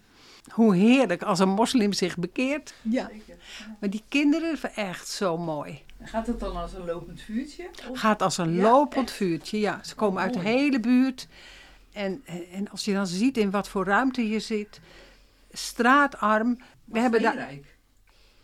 Hoe 0.50 0.74
heerlijk 0.76 1.22
als 1.22 1.38
een 1.38 1.48
moslim 1.48 1.92
zich 1.92 2.16
bekeert. 2.16 2.74
Ja. 2.82 3.10
Maar 3.80 3.90
die 3.90 4.02
kinderen, 4.08 4.74
echt 4.74 5.08
zo 5.08 5.38
mooi. 5.38 5.82
Gaat 6.02 6.26
het 6.26 6.40
dan 6.40 6.56
als 6.56 6.72
een 6.72 6.84
lopend 6.84 7.20
vuurtje? 7.20 7.68
Of- 7.90 7.98
Gaat 7.98 8.22
als 8.22 8.38
een 8.38 8.52
Ja, 8.54 8.62
lopend 8.62 9.08
echt? 9.08 9.16
vuurtje. 9.16 9.58
Ja, 9.58 9.80
ze 9.84 9.94
komen 9.94 10.22
uit 10.22 10.32
de 10.32 10.40
hele 10.40 10.80
buurt. 10.80 11.28
En, 11.92 12.22
en 12.52 12.70
als 12.70 12.84
je 12.84 12.92
dan 12.92 13.06
ziet 13.06 13.36
in 13.36 13.50
wat 13.50 13.68
voor 13.68 13.84
ruimte 13.84 14.28
je 14.28 14.40
zit. 14.40 14.80
Straatarm. 15.52 16.58
We 16.84 16.98
hebben 16.98 17.22
daar 17.22 17.32
steenrijk. 17.32 17.76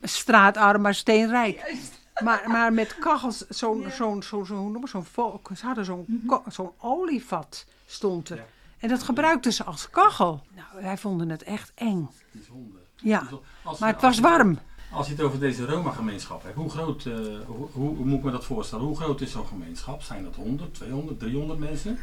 straatarm, 0.03 0.83
maar 0.83 0.95
steenrijk. 0.95 1.57
Juist. 1.57 2.01
Maar, 2.23 2.43
maar 2.51 2.73
met 2.73 2.99
kachels, 2.99 3.47
zo'n, 3.49 3.85
zo'n, 3.97 4.23
zo'n, 4.23 4.47
zo'n, 4.47 4.81
zo'n, 4.89 5.05
vo- 5.05 5.41
ze 5.57 5.67
hadden 5.67 5.85
zo'n, 5.85 6.05
Mhm. 6.07 6.27
ko- 6.27 6.43
zo'n 6.51 6.71
olievat 6.79 7.67
stond 7.87 8.29
er. 8.29 8.45
En 8.79 8.89
dat 8.89 9.03
gebruikten 9.03 9.53
ze 9.53 9.65
als 9.65 9.91
kachel. 9.91 10.41
Nou, 10.55 10.83
wij 10.85 10.97
vonden 10.99 11.29
het 11.29 11.43
echt 11.43 11.73
eng. 11.75 12.09
Bijzonder. 12.33 12.81
Ja, 12.97 13.21
Dus 13.21 13.39
als- 13.65 13.79
maar 13.79 13.93
het 13.93 14.03
was 14.03 14.19
warm. 14.19 14.59
Als 14.93 15.07
je 15.07 15.13
het 15.13 15.23
over 15.23 15.39
deze 15.41 15.67
Roma-gemeenschap 15.67 16.43
hebt, 16.43 16.55
hoe 16.57 16.71
groot, 16.71 17.05
eh, 17.07 17.13
hoe, 17.47 17.69
hoe, 17.73 17.97
hoe 17.97 18.05
moet 18.07 18.19
ik 18.19 18.25
me 18.25 18.31
dat 18.31 18.45
voorstellen? 18.45 18.85
Hoe 18.85 18.97
groot 18.97 19.21
is 19.21 19.31
zo'n 19.31 19.47
gemeenschap? 19.47 20.03
Zijn 20.03 20.25
dat 20.25 20.35
100, 20.35 20.75
200, 20.75 21.19
300 21.19 21.59
mensen? 21.59 21.99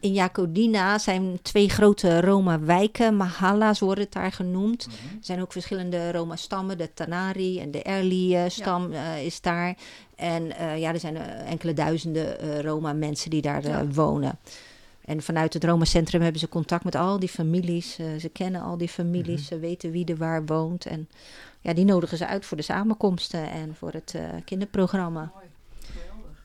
In 0.00 0.12
Jacodina 0.12 0.98
zijn 0.98 1.38
twee 1.42 1.68
grote 1.68 2.20
Roma-wijken, 2.20 3.16
Mahalla's 3.16 3.78
worden 3.80 4.04
het 4.04 4.12
daar 4.12 4.32
genoemd. 4.32 4.86
Mhm. 4.86 4.96
Er 4.96 5.24
zijn 5.24 5.40
ook 5.40 5.52
verschillende 5.52 6.12
Roma-stammen, 6.12 6.78
de 6.78 6.94
Tanari 6.94 7.60
en 7.60 7.70
de 7.70 7.82
Erli-stam 7.82 8.92
eh, 8.92 9.24
is 9.24 9.40
daar. 9.40 9.76
En 10.16 10.56
eh, 10.56 10.78
ja, 10.78 10.92
er 10.92 11.00
zijn 11.00 11.16
eh, 11.16 11.50
enkele 11.50 11.72
duizenden 11.72 12.40
eh, 12.40 12.60
Roma-mensen 12.60 13.30
die 13.30 13.42
daar 13.42 13.64
eh, 13.64 13.70
Ja. 13.70 13.86
wonen. 13.86 14.38
En 15.08 15.22
vanuit 15.22 15.52
het 15.52 15.64
Roma-centrum 15.64 16.22
hebben 16.22 16.40
ze 16.40 16.48
contact 16.48 16.84
met 16.84 16.94
al 16.94 17.18
die 17.18 17.28
families. 17.28 17.98
Eh, 17.98 18.06
ze 18.18 18.28
kennen 18.28 18.60
al 18.60 18.76
die 18.76 18.88
families, 18.88 19.46
ze 19.46 19.58
weten 19.58 19.90
wie 19.90 20.04
er 20.04 20.16
waar 20.16 20.46
woont. 20.46 20.86
En 20.86 21.08
ja, 21.60 21.72
die 21.72 21.84
nodigen 21.84 22.18
ze 22.18 22.26
uit 22.26 22.46
voor 22.46 22.56
de 22.56 22.62
samenkomsten 22.62 23.50
en 23.50 23.74
voor 23.74 23.92
het 23.92 24.14
eh, 24.14 24.22
kinderprogramma. 24.44 25.30
Mooi. 25.34 25.46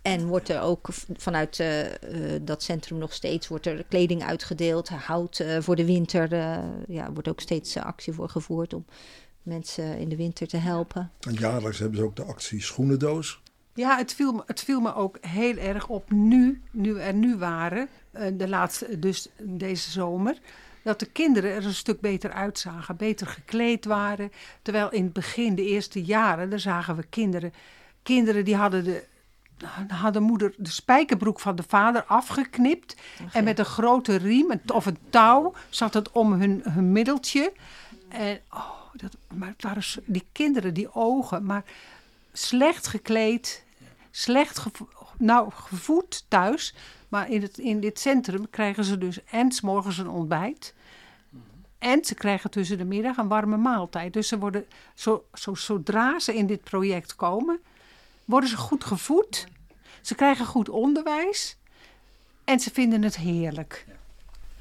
En 0.04 0.26
wordt 0.26 0.50
er 0.50 0.62
ook 0.62 0.88
vanuit 1.18 1.60
eh, 1.60 1.86
dat 2.42 2.64
centrum 2.64 2.98
nog 2.98 3.14
steeds 3.14 3.48
wordt 3.48 3.66
er 3.66 3.84
kleding 3.84 4.24
uitgedeeld, 4.24 4.90
hout 4.90 5.40
eh, 5.40 5.58
voor 5.62 5.76
de 5.76 5.86
winter. 5.86 6.34
eh, 6.34 6.58
ja, 6.88 7.12
wordt 7.12 7.28
ook 7.28 7.40
steeds 7.40 7.78
actie 7.78 8.14
voor 8.14 8.30
gevoerd 8.30 8.74
om 8.74 8.86
mensen 9.42 9.98
in 9.98 10.10
de 10.10 10.16
winter 10.16 10.48
te 10.48 10.58
helpen. 10.58 11.12
En 11.20 11.34
jaarlijks 11.34 11.80
hebben 11.80 11.98
ze 11.98 12.04
ook 12.04 12.16
de 12.16 12.24
actie 12.24 12.62
Schoenendoos. 12.62 13.42
Ja, 13.76 13.98
het 13.98 14.14
viel, 14.14 14.32
me, 14.32 14.44
het 14.46 14.62
viel 14.62 14.80
me 14.80 14.96
ook 14.96 15.18
heel 15.22 15.58
erg 15.58 15.88
op 15.88 16.12
nu, 16.12 16.62
nu 16.72 16.94
we 16.94 17.02
er 17.02 17.14
nu 17.14 17.38
waren, 17.38 17.88
eh, 18.12 18.28
de 18.34 18.48
laatste, 18.48 19.00
dus 19.00 19.30
deze 19.38 19.92
zomer, 19.92 20.38
dat 20.84 21.00
de 21.00 21.06
kinderen 21.06 21.52
er 21.52 21.66
een 21.66 21.74
stuk 21.74 22.02
beter 22.02 22.32
uitzagen, 22.32 22.96
beter 22.96 23.28
gekleed 23.28 23.86
waren. 23.86 24.32
Terwijl 24.62 24.92
in 24.92 25.04
het 25.04 25.14
begin, 25.14 25.56
de 25.56 25.66
eerste 25.66 26.04
jaren, 26.04 26.50
daar 26.50 26.60
zagen 26.60 26.96
we 26.96 27.04
kinderen, 27.04 27.54
kinderen 28.04 28.46
die 28.46 28.56
hadden 28.56 28.84
de, 28.84 29.04
hadden 29.88 30.24
moeder 30.24 30.54
de 30.58 30.70
spijkerbroek 30.70 31.40
van 31.40 31.56
de 31.56 31.64
vader 31.68 32.04
afgeknipt. 32.04 32.96
En 33.32 33.44
met 33.44 33.60
een 33.60 33.66
grote 33.66 34.16
riem 34.16 34.62
of 34.68 34.86
een 34.86 34.98
touw 35.10 35.54
zat 35.70 35.94
het 35.94 36.12
om 36.12 36.34
hun, 36.34 36.62
hun 36.70 36.92
middeltje. 36.92 37.54
En 38.08 38.40
oh, 38.50 38.70
dat, 38.94 39.18
maar 39.34 39.48
het 39.48 39.64
waren 39.64 39.84
die 40.06 40.28
kinderen, 40.32 40.74
die 40.74 40.94
ogen, 40.94 41.46
maar 41.46 41.64
slecht 42.34 42.88
gekleed, 42.88 43.66
slecht 44.12 44.66
nou, 45.18 45.52
gevoed 45.52 46.26
thuis. 46.28 46.76
Maar 47.10 47.30
in, 47.30 47.42
het, 47.42 47.58
in 47.58 47.80
dit 47.80 48.00
centrum 48.00 48.50
krijgen 48.50 48.84
ze 48.84 48.98
dus 48.98 49.24
en 49.24 49.52
's 49.52 49.62
morgens 49.62 49.98
een 49.98 50.10
ontbijt. 50.10 50.74
En 51.78 52.06
ze 52.06 52.16
krijgen 52.16 52.50
tussen 52.50 52.78
de 52.78 52.86
middag 52.86 53.18
een 53.18 53.28
warme 53.28 53.58
maaltijd. 53.58 54.14
Dus 54.14 54.28
ze 54.28 54.38
worden, 54.38 54.66
zo, 54.94 55.26
zo, 55.34 55.56
zodra 55.56 56.20
ze 56.20 56.36
in 56.36 56.48
dit 56.48 56.64
project 56.64 57.16
komen, 57.16 57.60
worden 58.26 58.50
ze 58.50 58.58
goed 58.58 58.84
gevoed. 58.84 59.48
Ze 60.02 60.16
krijgen 60.16 60.46
goed 60.46 60.70
onderwijs. 60.70 61.58
En 62.44 62.60
ze 62.60 62.72
vinden 62.72 63.02
het 63.02 63.16
heerlijk. 63.16 63.86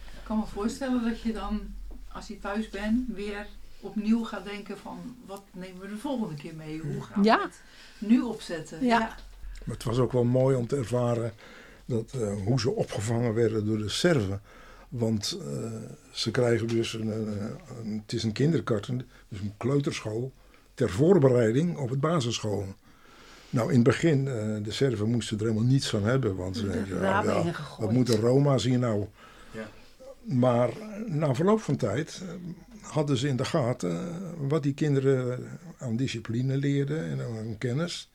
Ik 0.05 0.25
kan 0.25 0.39
me 0.39 0.47
voorstellen 0.47 1.05
dat 1.05 1.21
je 1.21 1.33
dan, 1.33 1.75
als 2.13 2.27
je 2.27 2.39
thuis 2.39 2.69
bent, 2.69 3.09
weer 3.09 3.47
opnieuw 3.83 4.25
gaat 4.25 4.45
denken 4.45 4.79
van 4.79 4.99
wat 5.27 5.43
nemen 5.53 5.81
we 5.81 5.89
de 5.89 5.97
volgende 5.97 6.35
keer 6.35 6.55
mee? 6.55 6.81
Hoe 6.81 7.03
gaan 7.03 7.23
we 7.23 7.29
Ja. 7.29 7.43
het 7.43 7.61
nu 7.99 8.21
opzetten? 8.21 8.85
Ja. 8.85 8.99
Maar 9.65 9.75
het 9.77 9.85
was 9.85 9.99
ook 9.99 10.13
wel 10.13 10.25
mooi 10.25 10.57
om 10.57 10.67
te 10.67 10.77
ervaren 10.77 11.33
dat, 11.85 12.13
eh, 12.21 12.33
hoe 12.45 12.61
ze 12.61 12.71
opgevangen 12.71 13.35
werden 13.35 13.67
door 13.67 13.79
de 13.79 13.89
Serven. 13.89 14.41
Want 14.89 15.39
eh, 15.41 15.71
ze 16.11 16.31
krijgen 16.31 16.67
dus, 16.69 16.93
een, 16.95 17.07
een- 17.09 17.57
een- 17.83 17.99
het 18.03 18.13
is 18.13 18.23
een 18.23 18.33
kinderkarten, 18.33 19.09
dus 19.29 19.41
een 19.41 19.55
kleuterschool, 19.57 20.33
ter 20.75 20.91
voorbereiding 20.91 21.77
op 21.77 21.91
het 21.91 22.01
basisschool. 22.01 22.67
Nou, 23.51 23.69
in 23.69 23.75
het 23.75 23.85
begin, 23.85 24.29
eh, 24.29 24.35
de 24.65 24.71
Serven 24.73 25.11
moesten 25.11 25.39
er 25.39 25.45
helemaal 25.45 25.65
niets 25.69 25.89
van 25.89 26.03
hebben. 26.05 26.37
Want 26.37 26.57
ze 26.57 26.65
De 26.67 26.73
zeiden, 26.73 26.99
ramen 27.01 27.35
ja, 27.35 27.41
ingegooid. 27.43 27.81
wat 27.81 27.93
moeten 27.93 28.17
Roma's 28.21 28.65
hier 28.65 28.79
nou? 28.79 29.07
Ja. 29.51 29.69
Maar 30.23 30.71
na 31.07 31.35
verloop 31.35 31.61
van 31.61 31.77
tijd 31.77 32.23
hadden 32.83 33.17
ze 33.17 33.29
in 33.29 33.37
de 33.37 33.45
gaten 33.45 33.91
eh, 33.91 34.49
wat 34.49 34.63
die 34.63 34.75
kinderen 34.75 35.45
aan 35.79 35.97
discipline 35.97 36.57
leerden 36.57 37.05
en 37.05 37.21
aan 37.21 37.59
kennis. 37.59 38.11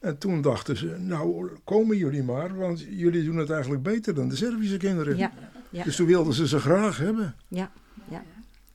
En 0.00 0.18
toen 0.18 0.42
dachten 0.42 0.76
ze, 0.76 0.96
nou 0.98 1.50
komen 1.64 1.96
jullie 1.96 2.22
maar, 2.22 2.56
want 2.56 2.80
jullie 2.80 3.24
doen 3.24 3.36
het 3.36 3.50
eigenlijk 3.50 3.82
beter 3.82 4.14
dan 4.14 4.28
de 4.28 4.36
Servische 4.36 4.76
kinderen. 4.76 5.16
Ja, 5.16 5.32
ja. 5.70 5.84
Dus 5.84 5.96
toen 5.96 6.06
wilden 6.06 6.34
ze 6.34 6.48
ze 6.48 6.58
graag 6.58 6.98
hebben. 6.98 7.34
Ja, 7.48 7.70
ja. 8.10 8.22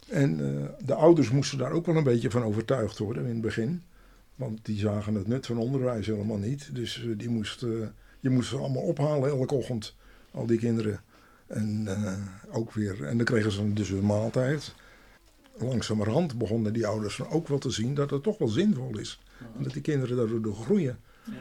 En 0.07 0.39
eh, 0.39 0.85
de 0.85 0.93
ouders 0.93 1.29
moesten 1.29 1.57
daar 1.57 1.71
ook 1.71 1.85
wel 1.85 1.95
een 1.95 2.03
beetje 2.03 2.31
van 2.31 2.43
overtuigd 2.43 2.97
worden 2.97 3.23
in 3.23 3.29
het 3.29 3.41
begin. 3.41 3.83
Want 4.35 4.65
die 4.65 4.79
zagen 4.79 5.15
het 5.15 5.27
nut 5.27 5.45
van 5.45 5.57
onderwijs 5.57 6.05
helemaal 6.05 6.37
niet. 6.37 6.69
Dus 6.75 7.03
eh, 7.03 7.17
die 7.17 7.29
moest, 7.29 7.59
je 8.19 8.29
moest 8.29 8.49
ze 8.49 8.57
allemaal 8.57 8.83
ophalen 8.83 9.29
elke 9.29 9.55
ochtend, 9.55 9.95
al 10.31 10.45
die 10.45 10.59
kinderen. 10.59 11.01
En 11.47 11.87
ook 12.51 12.73
weer, 12.73 13.03
en 13.03 13.17
dan 13.17 13.25
kregen 13.25 13.51
ze 13.51 13.73
dus 13.73 13.89
een 13.89 14.05
maaltijd. 14.05 14.73
Langzamerhand 15.59 16.37
begonnen 16.37 16.73
die 16.73 16.87
ouders 16.87 17.17
dan 17.17 17.29
ook 17.29 17.47
wel 17.47 17.57
te 17.57 17.69
zien 17.69 17.93
dat 17.93 18.09
het 18.09 18.23
toch 18.23 18.37
wel 18.37 18.47
zinvol 18.47 18.97
is. 18.97 19.19
En 19.57 19.63
dat 19.63 19.73
die 19.73 19.81
kinderen 19.81 20.17
daardoor 20.17 20.55
groeien. 20.55 20.99
Ja. 21.23 21.33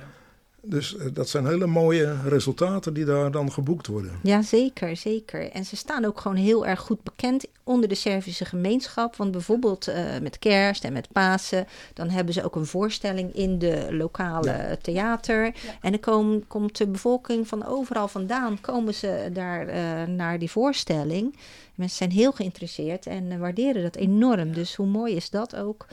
Dus 0.68 0.96
eh, 0.96 1.06
dat 1.12 1.28
zijn 1.28 1.46
hele 1.46 1.66
mooie 1.66 2.16
resultaten 2.28 2.94
die 2.94 3.04
daar 3.04 3.30
dan 3.30 3.52
geboekt 3.52 3.86
worden. 3.86 4.10
Ja, 4.22 4.42
zeker, 4.42 4.96
zeker. 4.96 5.50
En 5.50 5.64
ze 5.64 5.76
staan 5.76 6.04
ook 6.04 6.20
gewoon 6.20 6.36
heel 6.36 6.66
erg 6.66 6.80
goed 6.80 7.02
bekend 7.02 7.44
onder 7.64 7.88
de 7.88 7.94
Servische 7.94 8.44
gemeenschap. 8.44 9.16
Want 9.16 9.30
bijvoorbeeld 9.30 9.88
eh, 9.88 10.04
met 10.22 10.38
kerst 10.38 10.84
en 10.84 10.92
met 10.92 11.08
Pasen, 11.12 11.66
dan 11.94 12.08
hebben 12.10 12.34
ze 12.34 12.44
ook 12.44 12.56
een 12.56 12.66
voorstelling 12.66 13.34
in 13.34 13.58
de 13.58 13.86
lokale 13.90 14.50
Ja. 14.50 14.76
theater. 14.82 15.54
En 15.80 15.90
dan 15.90 16.00
kom- 16.00 16.46
komt 16.46 16.76
de 16.76 16.86
bevolking 16.86 17.48
van 17.48 17.66
overal 17.66 18.08
vandaan, 18.08 18.60
komen 18.60 18.94
ze 18.94 19.30
daar 19.32 19.66
eh, 19.68 20.02
naar 20.08 20.38
die 20.38 20.50
voorstelling. 20.50 21.36
Mensen 21.74 21.96
zijn 21.96 22.10
heel 22.10 22.32
geïnteresseerd 22.32 23.06
en 23.06 23.38
waarderen 23.38 23.82
dat 23.82 23.96
enorm. 23.96 24.52
Dus 24.52 24.74
hoe 24.74 24.86
mooi 24.86 25.14
is 25.16 25.30
dat 25.30 25.56
ook? 25.56 25.86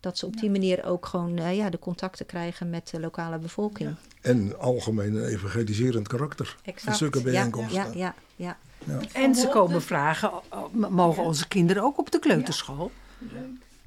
Dat 0.00 0.18
ze 0.18 0.26
op 0.26 0.36
die 0.40 0.50
manier 0.50 0.84
ook 0.84 1.06
gewoon 1.06 1.38
eh, 1.38 1.56
ja, 1.56 1.70
de 1.70 1.78
contacten 1.78 2.26
krijgen 2.26 2.70
met 2.70 2.90
de 2.90 3.00
lokale 3.00 3.38
bevolking. 3.38 3.94
En 4.20 4.58
algemeen 4.58 5.14
een 5.14 5.26
evangeliserend 5.26 6.08
karakter. 6.08 6.56
Exact. 6.62 6.96
zulke 6.96 7.18
Ja, 7.18 7.24
bijeenkomsten. 7.24 7.98
Ja, 7.98 8.14
ja, 8.36 8.56
ja. 8.86 9.00
En 9.12 9.34
ze 9.34 9.48
komen 9.48 9.82
vragen, 9.82 10.30
mogen 10.72 11.22
onze 11.22 11.48
kinderen 11.48 11.82
ook 11.82 11.98
op 11.98 12.10
de 12.10 12.18
kleuterschool? 12.18 12.90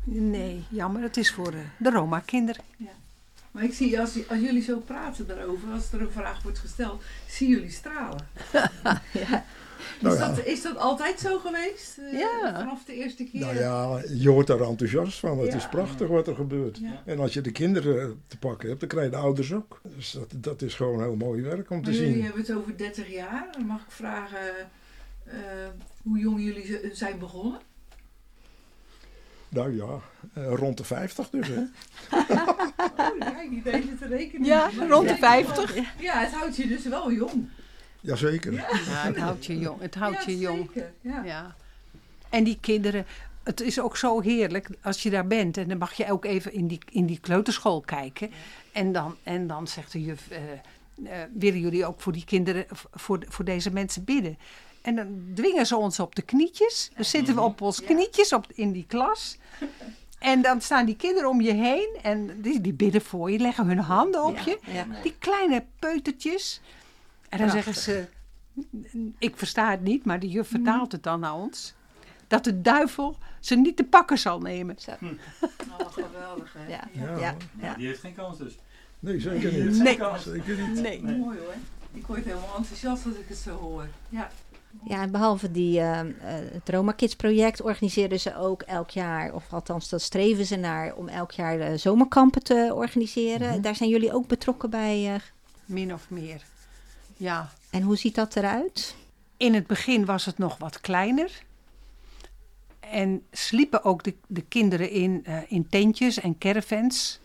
Nee, 0.04 0.64
jammer, 0.70 1.02
het 1.02 1.18
is 1.18 1.32
voor 1.32 1.54
eh, 1.54 1.60
de 1.78 1.90
Roma-kinderen. 1.90 2.64
Maar 3.52 3.64
ik 3.64 3.74
zie, 3.74 4.00
als, 4.00 4.30
als 4.30 4.40
jullie 4.40 4.62
zo 4.62 4.80
praten 4.80 5.28
daarover, 5.28 5.72
als 5.74 5.92
er 5.92 6.02
een 6.02 6.12
vraag 6.12 6.44
wordt 6.44 6.60
gesteld, 6.60 7.04
zie 7.28 7.48
jullie 7.48 7.72
stralen. 7.72 8.28
Nou 10.00 10.14
is, 10.16 10.20
ja. 10.22 10.28
dat, 10.28 10.46
is 10.46 10.62
dat 10.62 10.78
altijd 10.78 11.20
zo 11.20 11.40
geweest? 11.40 11.98
eh, 11.98 12.20
Ja. 12.20 12.54
Vanaf 12.60 12.84
de 12.86 12.94
eerste 12.94 13.24
keer? 13.24 13.40
Nou 13.42 13.56
ja, 13.56 14.02
je 14.18 14.30
wordt 14.30 14.48
daar 14.48 14.62
enthousiast 14.62 15.20
van. 15.20 15.40
Het 15.40 15.48
Ja. 15.52 15.56
is 15.56 15.68
prachtig 15.70 16.08
wat 16.08 16.28
er 16.28 16.36
gebeurt. 16.36 16.78
Ja. 16.78 17.02
En 17.06 17.20
als 17.20 17.34
je 17.34 17.42
de 17.42 17.52
kinderen 17.52 18.22
te 18.28 18.38
pakken 18.38 18.68
hebt, 18.68 18.80
dan 18.80 18.90
krijg 18.90 19.06
je 19.06 19.12
de 19.12 19.18
ouders 19.18 19.54
ook. 19.54 19.82
Dus 19.96 20.12
dat, 20.12 20.30
dat 20.36 20.62
is 20.62 20.74
gewoon 20.76 21.02
heel 21.02 21.16
mooi 21.16 21.42
werk 21.42 21.70
om 21.70 21.84
te 21.84 21.90
Maar 21.90 22.00
jullie 22.00 22.14
zien. 22.14 22.24
hebben 22.24 22.42
het 22.42 22.52
over 22.56 22.78
30 22.78 23.12
jaar. 23.12 23.48
Dan 23.52 23.66
mag 23.66 23.80
ik 23.82 23.92
vragen 23.92 24.38
eh, 25.26 25.36
hoe 26.04 26.18
jong 26.18 26.44
jullie 26.44 26.80
zijn 26.94 27.20
begonnen? 27.20 27.60
Nou 29.50 29.76
ja, 29.76 30.00
eh, 30.34 30.54
rond 30.56 30.78
de 30.78 30.84
50 30.84 31.30
dus. 31.30 31.48
Hè? 31.48 31.62
Oh, 32.98 33.20
kijk, 33.20 33.50
niet 33.50 33.66
even 33.66 33.98
te 33.98 34.08
rekenen. 34.08 34.46
Ja, 34.48 34.70
rond 34.90 35.08
de 35.08 35.14
ik 35.14 35.20
denk 35.20 35.46
50. 35.46 35.74
wel- 35.74 35.84
Ja, 36.00 36.20
het 36.20 36.32
houdt 36.32 36.56
je 36.56 36.68
dus 36.68 36.84
wel 36.88 37.12
jong. 37.12 37.50
Jazeker. 38.04 38.54
Ja, 38.54 38.64
het 38.66 39.18
houdt 39.18 39.46
je 39.46 39.60
jong. 39.60 39.82
Het 39.82 39.96
houdt 39.96 40.24
ja, 40.26 40.32
je 40.32 40.38
jong. 40.38 40.70
Zeker. 40.74 40.94
Ja. 41.02 41.24
Ja. 41.24 41.56
En 42.30 42.44
die 42.44 42.58
kinderen, 42.62 43.06
het 43.44 43.62
is 43.62 43.80
ook 43.80 43.98
zo 43.98 44.20
heerlijk 44.20 44.70
als 44.82 45.04
je 45.04 45.10
daar 45.10 45.28
bent. 45.28 45.58
En 45.58 45.68
dan 45.68 45.78
mag 45.78 45.94
je 45.94 46.12
ook 46.12 46.26
even 46.26 46.54
in 46.54 46.68
die, 46.68 46.80
in 46.92 47.06
die 47.06 47.20
kleuterschool 47.20 47.82
kijken. 47.82 48.32
En, 48.72 48.92
dan, 48.92 49.16
en 49.24 49.48
dan 49.48 49.68
zegt 49.68 49.92
de 49.92 50.02
juf, 50.02 50.30
eh, 50.30 50.40
eh, 51.22 51.30
willen 51.34 51.60
jullie 51.60 51.86
ook 51.86 52.02
voor 52.02 52.14
die 52.14 52.26
kinderen, 52.26 52.66
voor, 52.94 53.24
voor 53.28 53.46
deze 53.46 53.72
mensen 53.72 54.04
bidden? 54.04 54.38
En 54.82 54.96
dan 54.96 55.24
dwingen 55.34 55.66
ze 55.66 55.76
ons 55.76 56.00
op 56.00 56.16
de 56.16 56.22
knietjes. 56.22 56.92
Dan 56.96 57.06
zitten 57.06 57.36
we 57.36 57.42
op 57.42 57.62
ons 57.62 57.84
knietjes 57.84 58.34
op, 58.34 58.46
in 58.54 58.72
die 58.72 58.86
klas. 58.88 59.38
En 60.20 60.42
dan 60.42 60.62
staan 60.62 60.86
die 60.86 60.96
kinderen 60.96 61.30
om 61.30 61.42
je 61.42 61.54
heen 61.54 61.98
en 62.02 62.42
die, 62.42 62.62
die 62.62 62.74
bidden 62.74 63.02
voor 63.02 63.32
je, 63.32 63.40
leggen 63.40 63.68
hun 63.68 63.80
handen 63.80 64.24
op 64.24 64.38
je. 64.38 64.60
ja. 64.66 64.86
Die 65.04 65.16
kleine 65.20 65.66
peutertjes. 65.80 66.62
En 67.34 67.40
dan 67.40 67.48
Prachtig. 67.50 67.74
zeggen 67.76 68.08
ze, 68.92 69.12
ik 69.20 69.38
versta 69.38 69.72
het 69.72 69.82
niet, 69.82 70.06
maar 70.06 70.20
de 70.20 70.30
juf 70.30 70.48
vertaalt 70.48 70.92
het 70.92 71.04
dan 71.04 71.20
naar 71.20 71.34
ons. 71.36 71.74
Dat 72.28 72.44
de 72.44 72.62
duivel 72.62 73.18
ze 73.40 73.56
niet 73.56 73.76
te 73.78 73.84
pakken 73.84 74.18
zal 74.18 74.40
nemen. 74.40 74.76
Zo. 74.80 74.92
Oh, 75.80 75.92
geweldig 75.92 76.54
hè. 76.58 76.68
Ja, 76.68 76.88
Ja. 76.92 77.04
ja, 77.12 77.18
ja. 77.20 77.36
Nou, 77.52 77.78
die 77.78 77.88
heeft 77.88 78.00
geen 78.00 78.16
kans 78.16 78.38
dus. 78.38 78.58
Nee, 79.00 79.20
zeker 79.20 79.52
niet. 79.54 79.76
geen 79.76 79.84
Nee. 79.84 79.98
kans. 79.98 80.24
Zeker 80.24 80.58
niet. 80.68 80.82
Nee. 80.82 81.02
Mooi 81.02 81.38
hoor. 81.40 81.54
Ik 81.94 82.08
word 82.08 82.24
helemaal 82.26 82.56
enthousiast 82.58 83.06
als 83.06 83.16
ik 83.16 83.26
het 83.28 83.38
zo 83.38 83.52
hoor. 83.58 83.88
Ja. 84.10 84.30
Ja, 84.84 85.02
en 85.02 85.12
behalve 85.12 85.52
die, 85.52 85.80
eh, 85.80 86.00
eh, 86.00 86.06
het 86.54 86.70
Roma 86.70 86.92
Kids 86.92 87.16
project 87.16 87.62
organiseren 87.62 88.20
ze 88.20 88.36
ook 88.38 88.62
elk 88.62 88.90
jaar, 88.90 89.34
of 89.34 89.44
althans 89.54 89.90
dat 89.90 90.02
streven 90.02 90.46
ze 90.46 90.56
naar, 90.56 90.96
om 90.96 91.08
elk 91.08 91.32
jaar 91.32 91.60
eh, 91.60 91.78
zomerkampen 91.78 92.44
te 92.44 92.72
organiseren. 92.76 93.50
Mhm. 93.52 93.62
Daar 93.62 93.76
zijn 93.76 93.90
jullie 93.90 94.14
ook 94.14 94.28
betrokken 94.28 94.70
bij. 94.70 95.14
eh, 95.14 95.20
Min 95.66 95.94
of 95.94 96.10
meer. 96.10 96.42
Ja. 97.18 97.50
en 97.70 97.82
hoe 97.82 97.96
ziet 97.96 98.16
dat 98.16 98.36
eruit? 98.36 98.96
In 99.38 99.54
het 99.54 99.68
begin 99.68 100.06
was 100.06 100.26
het 100.26 100.38
nog 100.38 100.58
wat 100.58 100.82
kleiner. 100.82 101.44
En 102.80 103.24
sliepen 103.32 103.84
ook 103.84 104.04
de, 104.04 104.16
de 104.28 104.42
kinderen 104.42 104.90
in, 104.90 105.22
eh, 105.26 105.38
in 105.48 105.68
tentjes 105.70 106.20
en 106.20 106.38
caravans. 106.38 107.20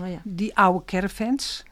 Oh 0.00 0.08
ja. 0.08 0.20
Die 0.24 0.56
oude 0.56 0.84
caravans. 0.84 1.62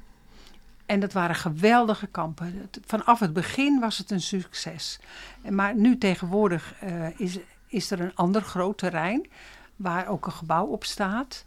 En 0.87 1.01
dat 1.01 1.13
waren 1.13 1.35
geweldige 1.35 2.07
kampen. 2.07 2.71
Vanaf 2.87 3.21
het 3.21 3.33
begin 3.33 3.81
was 3.81 3.99
het 3.99 4.11
een 4.11 4.21
succes. 4.21 5.01
Maar 5.49 5.75
nu 5.75 5.99
tegenwoordig 5.99 6.75
eh, 6.81 7.21
is, 7.21 7.39
is 7.67 7.91
er 7.91 8.01
een 8.01 8.15
ander 8.15 8.43
groot 8.43 8.79
terrein 8.79 9.29
waar 9.77 10.09
ook 10.09 10.27
een 10.27 10.33
gebouw 10.33 10.67
op 10.67 10.85
staat. 10.85 11.43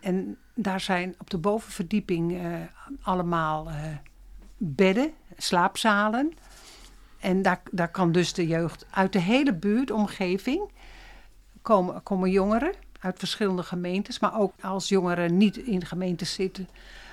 En 0.00 0.36
daar 0.54 0.80
zijn 0.80 1.14
op 1.18 1.30
de 1.30 1.38
bovenverdieping 1.38 2.38
eh, 2.38 2.54
allemaal 3.02 3.68
bedden, 4.56 5.12
slaapzalen. 5.42 6.32
En 7.18 7.42
daar, 7.42 7.60
daar 7.70 7.90
kan 7.90 8.12
dus 8.12 8.32
de 8.32 8.46
jeugd 8.46 8.86
uit 8.90 9.12
de 9.12 9.20
hele 9.20 9.54
buurt, 9.54 9.90
omgeving, 9.90 10.70
komen, 11.62 12.02
komen 12.02 12.30
jongeren 12.30 12.72
uit 13.00 13.18
verschillende 13.18 13.62
gemeentes. 13.62 14.18
Maar 14.18 14.38
ook 14.38 14.52
als 14.60 14.88
jongeren 14.88 15.36
niet 15.36 15.56
in 15.56 15.86
gemeentes 15.86 16.32
zitten, 16.32 16.68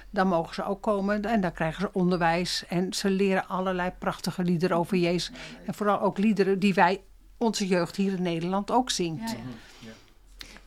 dan 0.09 0.27
mogen 0.27 0.53
ze 0.53 0.63
ook 0.63 0.81
komen. 0.81 1.21
En 1.25 1.41
daar 1.41 1.51
krijgen 1.51 1.81
ze 1.81 1.89
onderwijs. 1.93 2.63
En 2.67 2.93
ze 2.93 3.09
leren 3.09 3.47
allerlei 3.47 3.91
prachtige 3.99 4.43
liederen 4.43 4.77
over 4.77 4.97
Jezus. 4.97 5.31
En 5.65 5.73
vooral 5.73 6.01
ook 6.01 6.17
liederen 6.17 6.59
die 6.59 6.73
wij, 6.73 7.01
onze 7.37 7.67
jeugd 7.67 7.95
hier 7.95 8.13
in 8.13 8.21
Nederland, 8.21 8.71
ook 8.71 8.89
zingt. 8.89 9.31
Ja, 9.31 9.37
ja. 9.79 9.91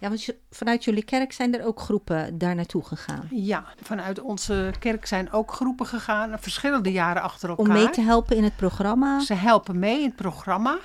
Ja, 0.00 0.08
want 0.08 0.28
vanuit 0.50 0.84
jullie 0.84 1.04
kerk 1.04 1.32
zijn 1.32 1.54
er 1.58 1.64
ook 1.64 1.80
groepen 1.80 2.38
daar 2.38 2.54
naartoe 2.54 2.84
gegaan. 2.84 3.28
Ja, 3.30 3.64
vanuit 3.82 4.20
onze 4.20 4.72
kerk 4.78 5.06
zijn 5.06 5.32
ook 5.32 5.52
groepen 5.52 5.86
gegaan, 5.86 6.38
verschillende 6.38 6.92
jaren 6.92 7.22
achter 7.22 7.48
elkaar. 7.48 7.66
Om 7.66 7.72
mee 7.72 7.90
te 7.90 8.00
helpen 8.00 8.36
in 8.36 8.44
het 8.44 8.56
programma. 8.56 9.20
Ze 9.20 9.34
helpen 9.34 9.78
mee 9.78 9.98
in 9.98 10.04
het 10.04 10.16
programma. 10.16 10.78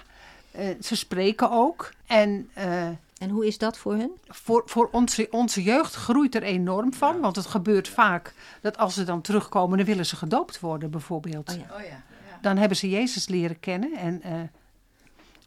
Eh, 0.52 0.68
ze 0.82 0.96
spreken 0.96 1.52
ook. 1.52 1.92
En 2.06 2.50
eh, 2.54 2.88
En 3.18 3.30
hoe 3.30 3.48
is 3.48 3.58
dat 3.58 3.78
voor 3.78 3.94
hun? 3.94 4.12
voor, 4.28 4.64
voor 4.66 4.90
onze, 4.92 5.28
onze 5.32 5.64
jeugd 5.64 5.96
groeit 5.96 6.36
er 6.36 6.44
enorm 6.44 6.94
van. 6.94 7.20
Want 7.20 7.36
het 7.36 7.46
gebeurt 7.46 7.88
vaak 7.88 8.34
dat 8.62 8.78
als 8.78 8.94
ze 8.94 9.04
dan 9.04 9.22
terugkomen, 9.22 9.78
dan 9.78 9.86
willen 9.86 10.06
ze 10.06 10.16
gedoopt 10.16 10.60
worden 10.60 10.92
bijvoorbeeld. 10.92 11.50
Oh 11.50 11.56
ja. 11.56 11.76
Oh 11.76 11.82
ja, 11.82 11.88
ja. 11.88 12.04
Dan 12.42 12.58
hebben 12.58 12.78
ze 12.78 12.90
Jezus 12.90 13.28
leren 13.28 13.60
kennen 13.60 13.94
en, 13.98 14.22
eh, 14.22 14.34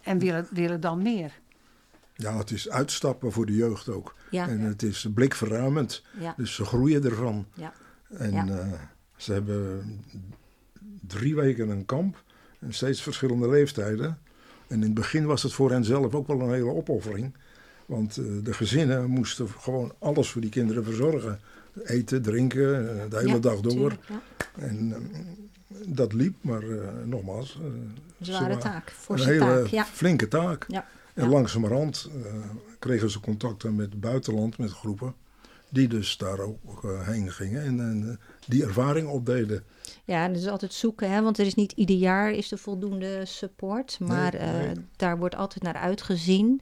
en 0.02 0.18
willen, 0.18 0.46
willen 0.50 0.80
dan 0.80 1.02
meer. 1.02 1.32
Ja, 2.18 2.38
het 2.38 2.50
is 2.50 2.70
uitstappen 2.70 3.32
voor 3.32 3.46
de 3.46 3.54
jeugd 3.54 3.88
ook. 3.88 4.14
Ja, 4.30 4.48
En 4.48 4.60
het 4.60 4.82
is 4.82 5.06
blikverruimend. 5.14 6.02
ja, 6.20 6.34
Dus 6.36 6.54
ze 6.54 6.64
groeien 6.64 7.04
ervan. 7.04 7.46
ja. 7.54 7.72
En 8.08 8.34
eh, 8.60 8.72
ze 9.16 9.32
hebben 9.32 9.84
drie 11.06 11.34
weken 11.34 11.68
een 11.68 11.84
kamp. 11.86 12.22
En 12.58 12.72
steeds 12.74 13.02
verschillende 13.02 13.48
leeftijden. 13.48 14.18
En 14.66 14.76
in 14.76 14.82
het 14.82 14.94
begin 14.94 15.26
was 15.26 15.42
het 15.42 15.52
voor 15.52 15.70
hen 15.70 15.84
zelf 15.84 16.14
ook 16.14 16.26
wel 16.26 16.40
een 16.40 16.52
hele 16.52 16.72
opoffering. 16.72 17.34
Want 17.86 18.16
eh, 18.16 18.24
de 18.42 18.52
gezinnen 18.52 19.10
moesten 19.10 19.48
gewoon 19.48 19.92
alles 19.98 20.30
voor 20.30 20.40
die 20.40 20.50
kinderen 20.50 20.84
verzorgen. 20.84 21.40
Eten, 21.84 22.22
drinken, 22.22 23.00
eh, 23.02 23.10
de 23.10 23.18
hele 23.18 23.38
dag 23.38 23.60
door. 23.60 23.72
tuurlijk. 23.72 24.00
En 24.58 24.92
eh, 24.92 25.76
dat 25.86 26.12
liep, 26.12 26.34
maar 26.40 26.62
nogmaals. 27.04 27.58
Zware 28.20 28.56
taak, 28.56 28.92
Een 29.08 29.24
hele 29.24 29.38
taak. 29.38 29.66
Ja, 29.66 29.84
flinke 29.84 30.28
taak. 30.28 30.64
Ja, 30.68 30.86
En 31.18 31.28
langzamerhand 31.28 32.08
eh, 32.24 32.32
kregen 32.78 33.10
ze 33.10 33.20
contacten 33.20 33.76
met 33.76 33.90
het 33.90 34.00
buitenland, 34.00 34.58
met 34.58 34.70
groepen. 34.70 35.14
Die 35.68 35.88
dus 35.88 36.16
daar 36.16 36.38
ook 36.40 36.84
eh, 36.84 37.06
heen 37.06 37.32
gingen 37.32 37.62
en, 37.62 37.80
en 37.80 38.08
eh, 38.10 38.16
die 38.46 38.64
ervaring 38.64 39.08
opdeden. 39.08 39.64
ja, 40.04 40.24
en 40.24 40.32
dat 40.32 40.42
is 40.42 40.48
altijd 40.48 40.72
zoeken, 40.72 41.10
hè, 41.10 41.22
want 41.22 41.38
er 41.38 41.46
is 41.46 41.54
niet 41.54 41.72
ieder 41.72 41.96
jaar 41.96 42.30
is 42.30 42.52
er 42.52 42.58
voldoende 42.58 43.24
support, 43.24 43.98
maar 44.00 44.34
Nee, 44.34 44.74
daar 44.96 45.18
wordt 45.18 45.34
altijd 45.34 45.62
naar 45.62 45.74
uitgezien. 45.74 46.60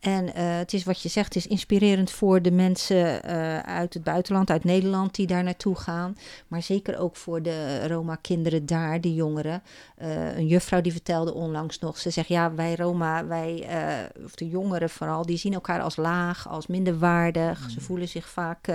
En 0.00 0.34
eh, 0.34 0.56
het 0.56 0.72
is 0.72 0.84
wat 0.84 1.02
je 1.02 1.08
zegt, 1.08 1.34
het 1.34 1.44
is 1.44 1.50
inspirerend 1.50 2.10
voor 2.10 2.42
de 2.42 2.50
mensen 2.50 3.22
eh, 3.22 3.58
uit 3.58 3.94
het 3.94 4.04
buitenland, 4.04 4.50
uit 4.50 4.64
Nederland, 4.64 5.14
die 5.14 5.26
daar 5.26 5.44
naartoe 5.44 5.76
gaan. 5.76 6.16
Maar 6.48 6.62
zeker 6.62 6.98
ook 6.98 7.16
voor 7.16 7.42
de 7.42 7.86
Roma-kinderen 7.88 8.66
daar, 8.66 9.00
die 9.00 9.14
jongeren. 9.14 9.62
Eh, 9.96 10.36
een 10.36 10.46
juffrouw 10.46 10.80
die 10.80 10.92
vertelde 10.92 11.34
onlangs 11.34 11.78
nog, 11.78 11.98
ze 11.98 12.10
zegt 12.10 12.28
ja, 12.28 12.54
wij 12.54 12.74
Roma, 12.74 13.26
wij, 13.26 13.66
of 14.24 14.34
de 14.34 14.48
jongeren 14.48 14.90
vooral, 14.90 15.26
die 15.26 15.36
zien 15.36 15.54
elkaar 15.54 15.80
als 15.80 15.96
laag, 15.96 16.48
als 16.48 16.66
minderwaardig. 16.66 17.70
Ze 17.70 17.80
voelen 17.80 18.08
zich 18.08 18.28
vaak 18.28 18.72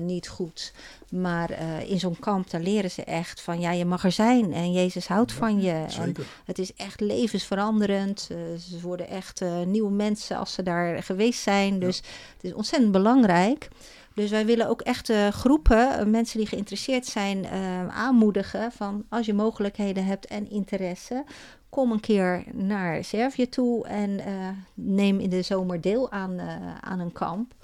niet 0.00 0.28
goed. 0.28 0.72
Maar 1.10 1.50
eh, 1.50 1.90
in 1.90 2.00
zo'n 2.00 2.18
kamp, 2.18 2.50
daar 2.50 2.60
leren 2.60 2.90
ze 2.90 3.04
echt 3.04 3.40
van, 3.40 3.60
ja, 3.60 3.70
je 3.70 3.84
mag 3.84 4.04
er 4.04 4.12
zijn 4.12 4.52
en 4.52 4.72
Jezus 4.72 5.06
houdt 5.06 5.32
van 5.32 5.60
je. 5.60 5.84
En 5.98 6.14
het 6.44 6.58
is 6.58 6.74
echt 6.74 7.00
levensveranderend. 7.00 8.28
Eh, 8.30 8.38
ze 8.58 8.80
worden 8.80 9.08
echt 9.08 9.40
eh, 9.40 9.60
nieuwe 9.62 9.90
mensen 9.90 10.36
als 10.36 10.52
ze 10.52 10.62
daar 10.62 11.02
geweest 11.02 11.42
zijn. 11.42 11.78
Dus 11.78 11.96
het 11.96 12.44
is 12.44 12.52
ontzettend 12.52 12.92
belangrijk. 12.92 13.68
Dus 14.14 14.30
wij 14.30 14.46
willen 14.46 14.68
ook 14.68 14.80
echt 14.80 15.12
groepen, 15.30 16.10
mensen 16.10 16.38
die 16.38 16.48
geïnteresseerd 16.48 17.06
zijn, 17.06 17.46
aanmoedigen 17.90 18.72
van 18.72 19.04
als 19.08 19.26
je 19.26 19.34
mogelijkheden 19.34 20.04
hebt 20.04 20.26
en 20.26 20.50
interesse, 20.50 21.24
kom 21.68 21.92
een 21.92 22.00
keer 22.00 22.44
naar 22.52 23.04
Servië 23.04 23.48
toe 23.48 23.86
en 23.86 24.20
neem 24.74 25.20
in 25.20 25.30
de 25.30 25.42
zomer 25.42 25.80
deel 25.80 26.10
aan, 26.10 26.40
aan 26.80 27.00
een 27.00 27.12
kamp. 27.12 27.54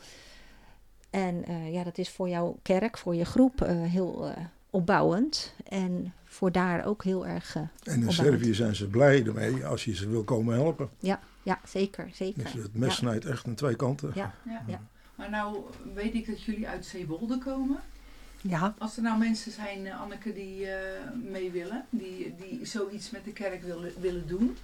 En 1.14 1.44
eh, 1.44 1.72
ja, 1.72 1.84
dat 1.84 1.98
is 1.98 2.10
voor 2.10 2.28
jouw 2.28 2.58
kerk, 2.62 2.98
voor 2.98 3.14
je 3.14 3.24
groep 3.24 3.60
eh, 3.60 3.82
heel 3.82 4.28
eh, 4.30 4.44
opbouwend. 4.70 5.54
En 5.68 6.12
voor 6.24 6.52
daar 6.52 6.84
ook 6.84 7.04
heel 7.04 7.26
erg. 7.26 7.54
En 7.54 7.62
in 7.84 7.92
opbouwend. 7.92 8.12
Servië 8.14 8.54
zijn 8.54 8.74
ze 8.74 8.86
blij 8.86 9.24
ermee 9.26 9.66
als 9.66 9.84
je 9.84 9.94
ze 9.94 10.08
wil 10.08 10.24
komen 10.24 10.54
helpen. 10.54 10.88
Ja, 10.98 11.20
ja 11.42 11.60
zeker. 11.68 12.08
zeker. 12.12 12.42
Dus 12.42 12.52
het 12.52 12.74
mes 12.74 12.88
Ja. 12.88 12.94
snijdt 12.94 13.24
echt 13.24 13.46
aan 13.46 13.54
twee 13.54 13.76
kanten. 13.76 14.10
Ja. 14.14 14.34
Ja. 14.44 14.62
Ja. 14.66 14.80
Maar 15.14 15.30
nou 15.30 15.56
weet 15.94 16.14
ik 16.14 16.26
dat 16.26 16.42
jullie 16.42 16.68
uit 16.68 16.86
Zeewolde 16.86 17.38
komen. 17.38 17.78
Ja, 18.40 18.74
Als 18.78 18.96
er 18.96 19.02
nou 19.02 19.18
mensen 19.18 19.52
zijn, 19.52 19.92
Anneke, 19.92 20.32
die 20.32 20.66
eh, 20.66 21.10
mee 21.22 21.50
willen, 21.50 21.84
die, 21.90 22.34
die 22.38 22.66
zoiets 22.66 23.10
met 23.10 23.24
de 23.24 23.32
kerk 23.32 23.62
willen, 23.62 23.92
willen 24.00 24.26
doen, 24.26 24.56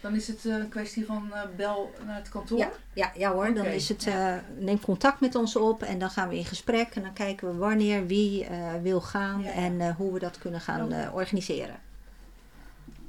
dan 0.00 0.14
is 0.14 0.28
het 0.28 0.46
eh, 0.46 0.52
een 0.54 0.68
kwestie 0.68 1.04
van 1.06 1.32
eh, 1.32 1.40
bel 1.56 1.92
naar 2.06 2.16
het 2.16 2.28
kantoor. 2.28 2.58
Ja, 2.58 2.70
ja, 2.94 3.12
ja 3.16 3.32
hoor, 3.32 3.54
dan 3.54 3.64
is 3.66 3.88
het, 3.88 4.04
ja. 4.04 4.36
eh, 4.36 4.42
neem 4.58 4.80
contact 4.80 5.20
met 5.20 5.34
ons 5.34 5.56
op 5.56 5.82
en 5.82 5.98
dan 5.98 6.10
gaan 6.10 6.28
we 6.28 6.36
in 6.36 6.44
gesprek 6.44 6.94
en 6.94 7.02
dan 7.02 7.12
kijken 7.12 7.48
we 7.48 7.54
wanneer 7.56 8.06
wie 8.06 8.44
eh, 8.44 8.72
wil 8.82 9.00
gaan 9.00 9.42
Ja, 9.42 9.48
ja. 9.48 9.54
en 9.54 9.80
eh, 9.80 9.96
hoe 9.96 10.12
we 10.12 10.18
dat 10.18 10.38
kunnen 10.38 10.60
gaan 10.60 10.92
eh, 10.92 11.14
organiseren. 11.14 11.80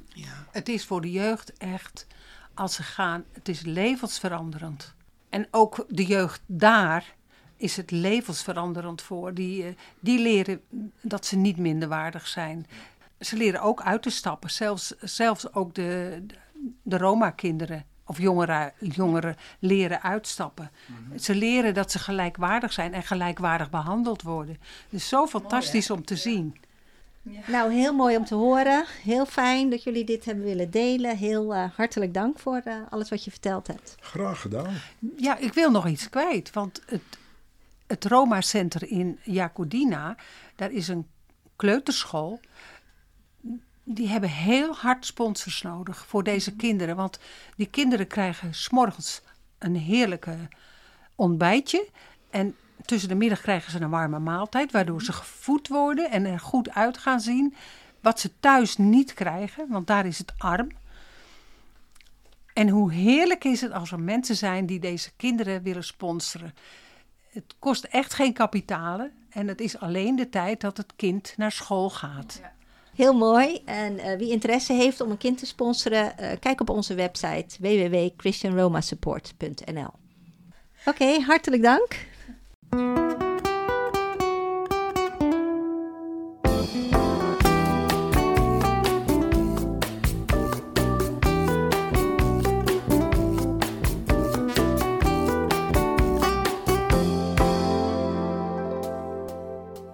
ja, 0.08 0.46
het 0.50 0.68
is 0.68 0.86
voor 0.86 1.00
de 1.00 1.10
jeugd 1.10 1.52
echt, 1.58 2.06
als 2.54 2.74
ze 2.74 2.82
gaan, 2.82 3.24
het 3.32 3.48
is 3.48 3.60
levensveranderend. 3.60 4.94
En 5.28 5.46
ook 5.50 5.84
de 5.88 6.04
jeugd 6.04 6.40
daar 6.46 7.14
is 7.56 7.76
het 7.76 7.90
levensveranderend 7.90 9.02
voor. 9.02 9.34
Die, 9.34 9.64
eh, 9.64 9.74
die 10.00 10.18
leren 10.18 10.60
dat 11.00 11.26
ze 11.26 11.36
niet 11.36 11.56
minderwaardig 11.56 12.26
zijn. 12.26 12.66
Ze 13.20 13.36
leren 13.36 13.60
ook 13.60 13.82
uit 13.82 14.02
te 14.02 14.10
stappen, 14.10 14.50
zelfs, 14.50 14.94
zelfs 15.00 15.52
ook 15.52 15.74
de, 15.74 16.22
de, 16.60 16.70
de 16.82 16.98
Roma-kinderen 16.98 17.84
of 18.10 18.18
jongeren, 18.18 18.72
jongeren 18.78 19.36
leren 19.58 20.02
uitstappen. 20.02 20.70
Ze 21.16 21.34
leren 21.34 21.74
dat 21.74 21.90
ze 21.90 21.98
gelijkwaardig 21.98 22.72
zijn 22.72 22.94
en 22.94 23.02
gelijkwaardig 23.02 23.70
behandeld 23.70 24.22
worden. 24.22 24.58
Dus 24.88 25.08
zo 25.08 25.26
fantastisch 25.26 25.90
om 25.90 26.04
te 26.04 26.16
zien. 26.16 26.56
Ja. 27.22 27.40
Nou, 27.46 27.72
heel 27.72 27.94
mooi 27.94 28.16
om 28.16 28.24
te 28.24 28.34
horen. 28.34 28.84
Heel 29.02 29.26
fijn 29.26 29.70
dat 29.70 29.82
jullie 29.82 30.04
dit 30.04 30.24
hebben 30.24 30.44
willen 30.44 30.70
delen. 30.70 31.16
Heel 31.16 31.54
eh, 31.54 31.64
hartelijk 31.76 32.14
dank 32.14 32.38
voor 32.38 32.60
eh, 32.64 32.74
alles 32.90 33.08
wat 33.08 33.24
je 33.24 33.30
verteld 33.30 33.66
hebt. 33.66 33.94
Graag 34.00 34.40
gedaan. 34.40 34.74
Ja, 35.16 35.36
ik 35.36 35.52
wil 35.52 35.70
nog 35.70 35.86
iets 35.86 36.08
kwijt. 36.08 36.50
Want 36.50 36.82
het, 36.86 37.02
het 37.86 38.04
Roma 38.04 38.40
Center 38.40 38.88
in 38.90 39.18
Jacodina, 39.22 40.16
daar 40.56 40.70
is 40.70 40.88
een 40.88 41.06
kleuterschool. 41.56 42.40
Die 43.92 44.08
hebben 44.08 44.30
heel 44.30 44.74
hard 44.74 45.06
sponsors 45.06 45.62
nodig 45.62 46.06
voor 46.06 46.22
deze 46.22 46.56
kinderen. 46.56 46.96
Want 46.96 47.18
die 47.56 47.66
kinderen 47.66 48.06
krijgen 48.06 48.54
s'morgens 48.54 49.22
een 49.58 49.76
heerlijke 49.76 50.36
ontbijtje. 51.14 51.88
En 52.30 52.56
tussen 52.84 53.08
de 53.08 53.14
middag 53.14 53.40
krijgen 53.40 53.72
ze 53.72 53.80
een 53.80 53.90
warme 53.90 54.18
maaltijd, 54.18 54.72
waardoor 54.72 55.02
ze 55.02 55.12
gevoed 55.12 55.68
worden 55.68 56.10
en 56.10 56.24
er 56.24 56.40
goed 56.40 56.70
uit 56.70 56.98
gaan 56.98 57.20
zien. 57.20 57.54
Wat 58.00 58.20
ze 58.20 58.30
thuis 58.40 58.76
niet 58.76 59.14
krijgen, 59.14 59.68
want 59.68 59.86
daar 59.86 60.06
is 60.06 60.18
het 60.18 60.32
arm. 60.38 60.68
En 62.52 62.68
hoe 62.68 62.92
heerlijk 62.92 63.44
is 63.44 63.60
het 63.60 63.72
als 63.72 63.92
er 63.92 64.00
mensen 64.00 64.36
zijn 64.36 64.66
die 64.66 64.80
deze 64.80 65.10
kinderen 65.16 65.62
willen 65.62 65.84
sponsoren. 65.84 66.54
Het 67.30 67.54
kost 67.58 67.84
echt 67.84 68.14
geen 68.14 68.32
kapitalen 68.32 69.12
en 69.30 69.48
het 69.48 69.60
is 69.60 69.78
alleen 69.78 70.16
de 70.16 70.28
tijd 70.28 70.60
dat 70.60 70.76
het 70.76 70.92
kind 70.96 71.34
naar 71.36 71.52
school 71.52 71.90
gaat. 71.90 72.38
Ja. 72.42 72.58
Heel 73.00 73.14
mooi. 73.14 73.62
En 73.64 73.98
uh, 73.98 74.16
wie 74.16 74.30
interesse 74.30 74.72
heeft 74.72 75.00
om 75.00 75.10
een 75.10 75.18
kind 75.18 75.38
te 75.38 75.46
sponsoren, 75.46 76.12
uh, 76.20 76.30
kijk 76.40 76.60
op 76.60 76.70
onze 76.70 76.94
website 76.94 77.56
www.christianromasupport.nl. 77.60 79.90
Oké, 80.84 81.20
hartelijk 81.20 81.62
dank. 81.62 82.08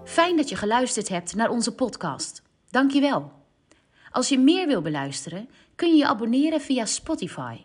Fijn 0.04 0.36
dat 0.36 0.48
je 0.48 0.56
geluisterd 0.56 1.08
hebt 1.08 1.34
naar 1.34 1.50
onze 1.50 1.74
podcast. 1.74 2.44
Dank 2.70 2.90
je 2.90 3.00
wel. 3.00 3.32
Als 4.10 4.28
je 4.28 4.38
meer 4.38 4.66
wil 4.66 4.82
beluisteren, 4.82 5.48
kun 5.74 5.88
je 5.88 5.96
je 5.96 6.06
abonneren 6.06 6.60
via 6.60 6.84
Spotify. 6.84 7.56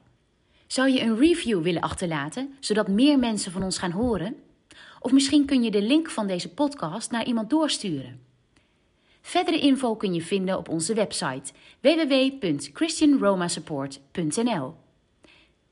Zou 0.67 0.89
je 0.89 1.01
een 1.01 1.17
review 1.17 1.61
willen 1.61 1.81
achterlaten, 1.81 2.55
zodat 2.59 2.87
meer 2.87 3.19
mensen 3.19 3.51
van 3.51 3.63
ons 3.63 3.77
gaan 3.77 3.91
horen? 3.91 4.35
Of 4.99 5.11
misschien 5.11 5.45
kun 5.45 5.63
je 5.63 5.71
de 5.71 5.81
link 5.81 6.09
van 6.09 6.27
deze 6.27 6.49
podcast 6.49 7.11
naar 7.11 7.25
iemand 7.25 7.49
doorsturen. 7.49 8.21
Verdere 9.21 9.59
info 9.59 9.95
kun 9.95 10.13
je 10.13 10.21
vinden 10.21 10.57
op 10.57 10.69
onze 10.69 10.93
website 10.93 11.53
www.christianromasupport.nl. 11.81 14.75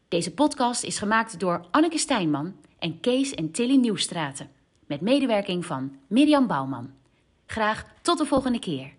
Deze 0.07 0.33
podcast 0.33 0.83
is 0.83 0.97
gemaakt 0.97 1.39
door 1.39 1.65
Anneke 1.71 1.97
Stijnman 1.97 2.55
en 2.79 2.99
Kees 2.99 3.35
en 3.35 3.51
Tilly 3.51 3.75
Nieuwstraten 3.75 4.49
met 4.85 5.01
medewerking 5.01 5.65
van 5.65 5.97
Mirjam 6.07 6.47
Bouwman. 6.47 6.91
Graag 7.45 7.85
tot 8.01 8.17
de 8.17 8.25
volgende 8.25 8.59
keer. 8.59 8.97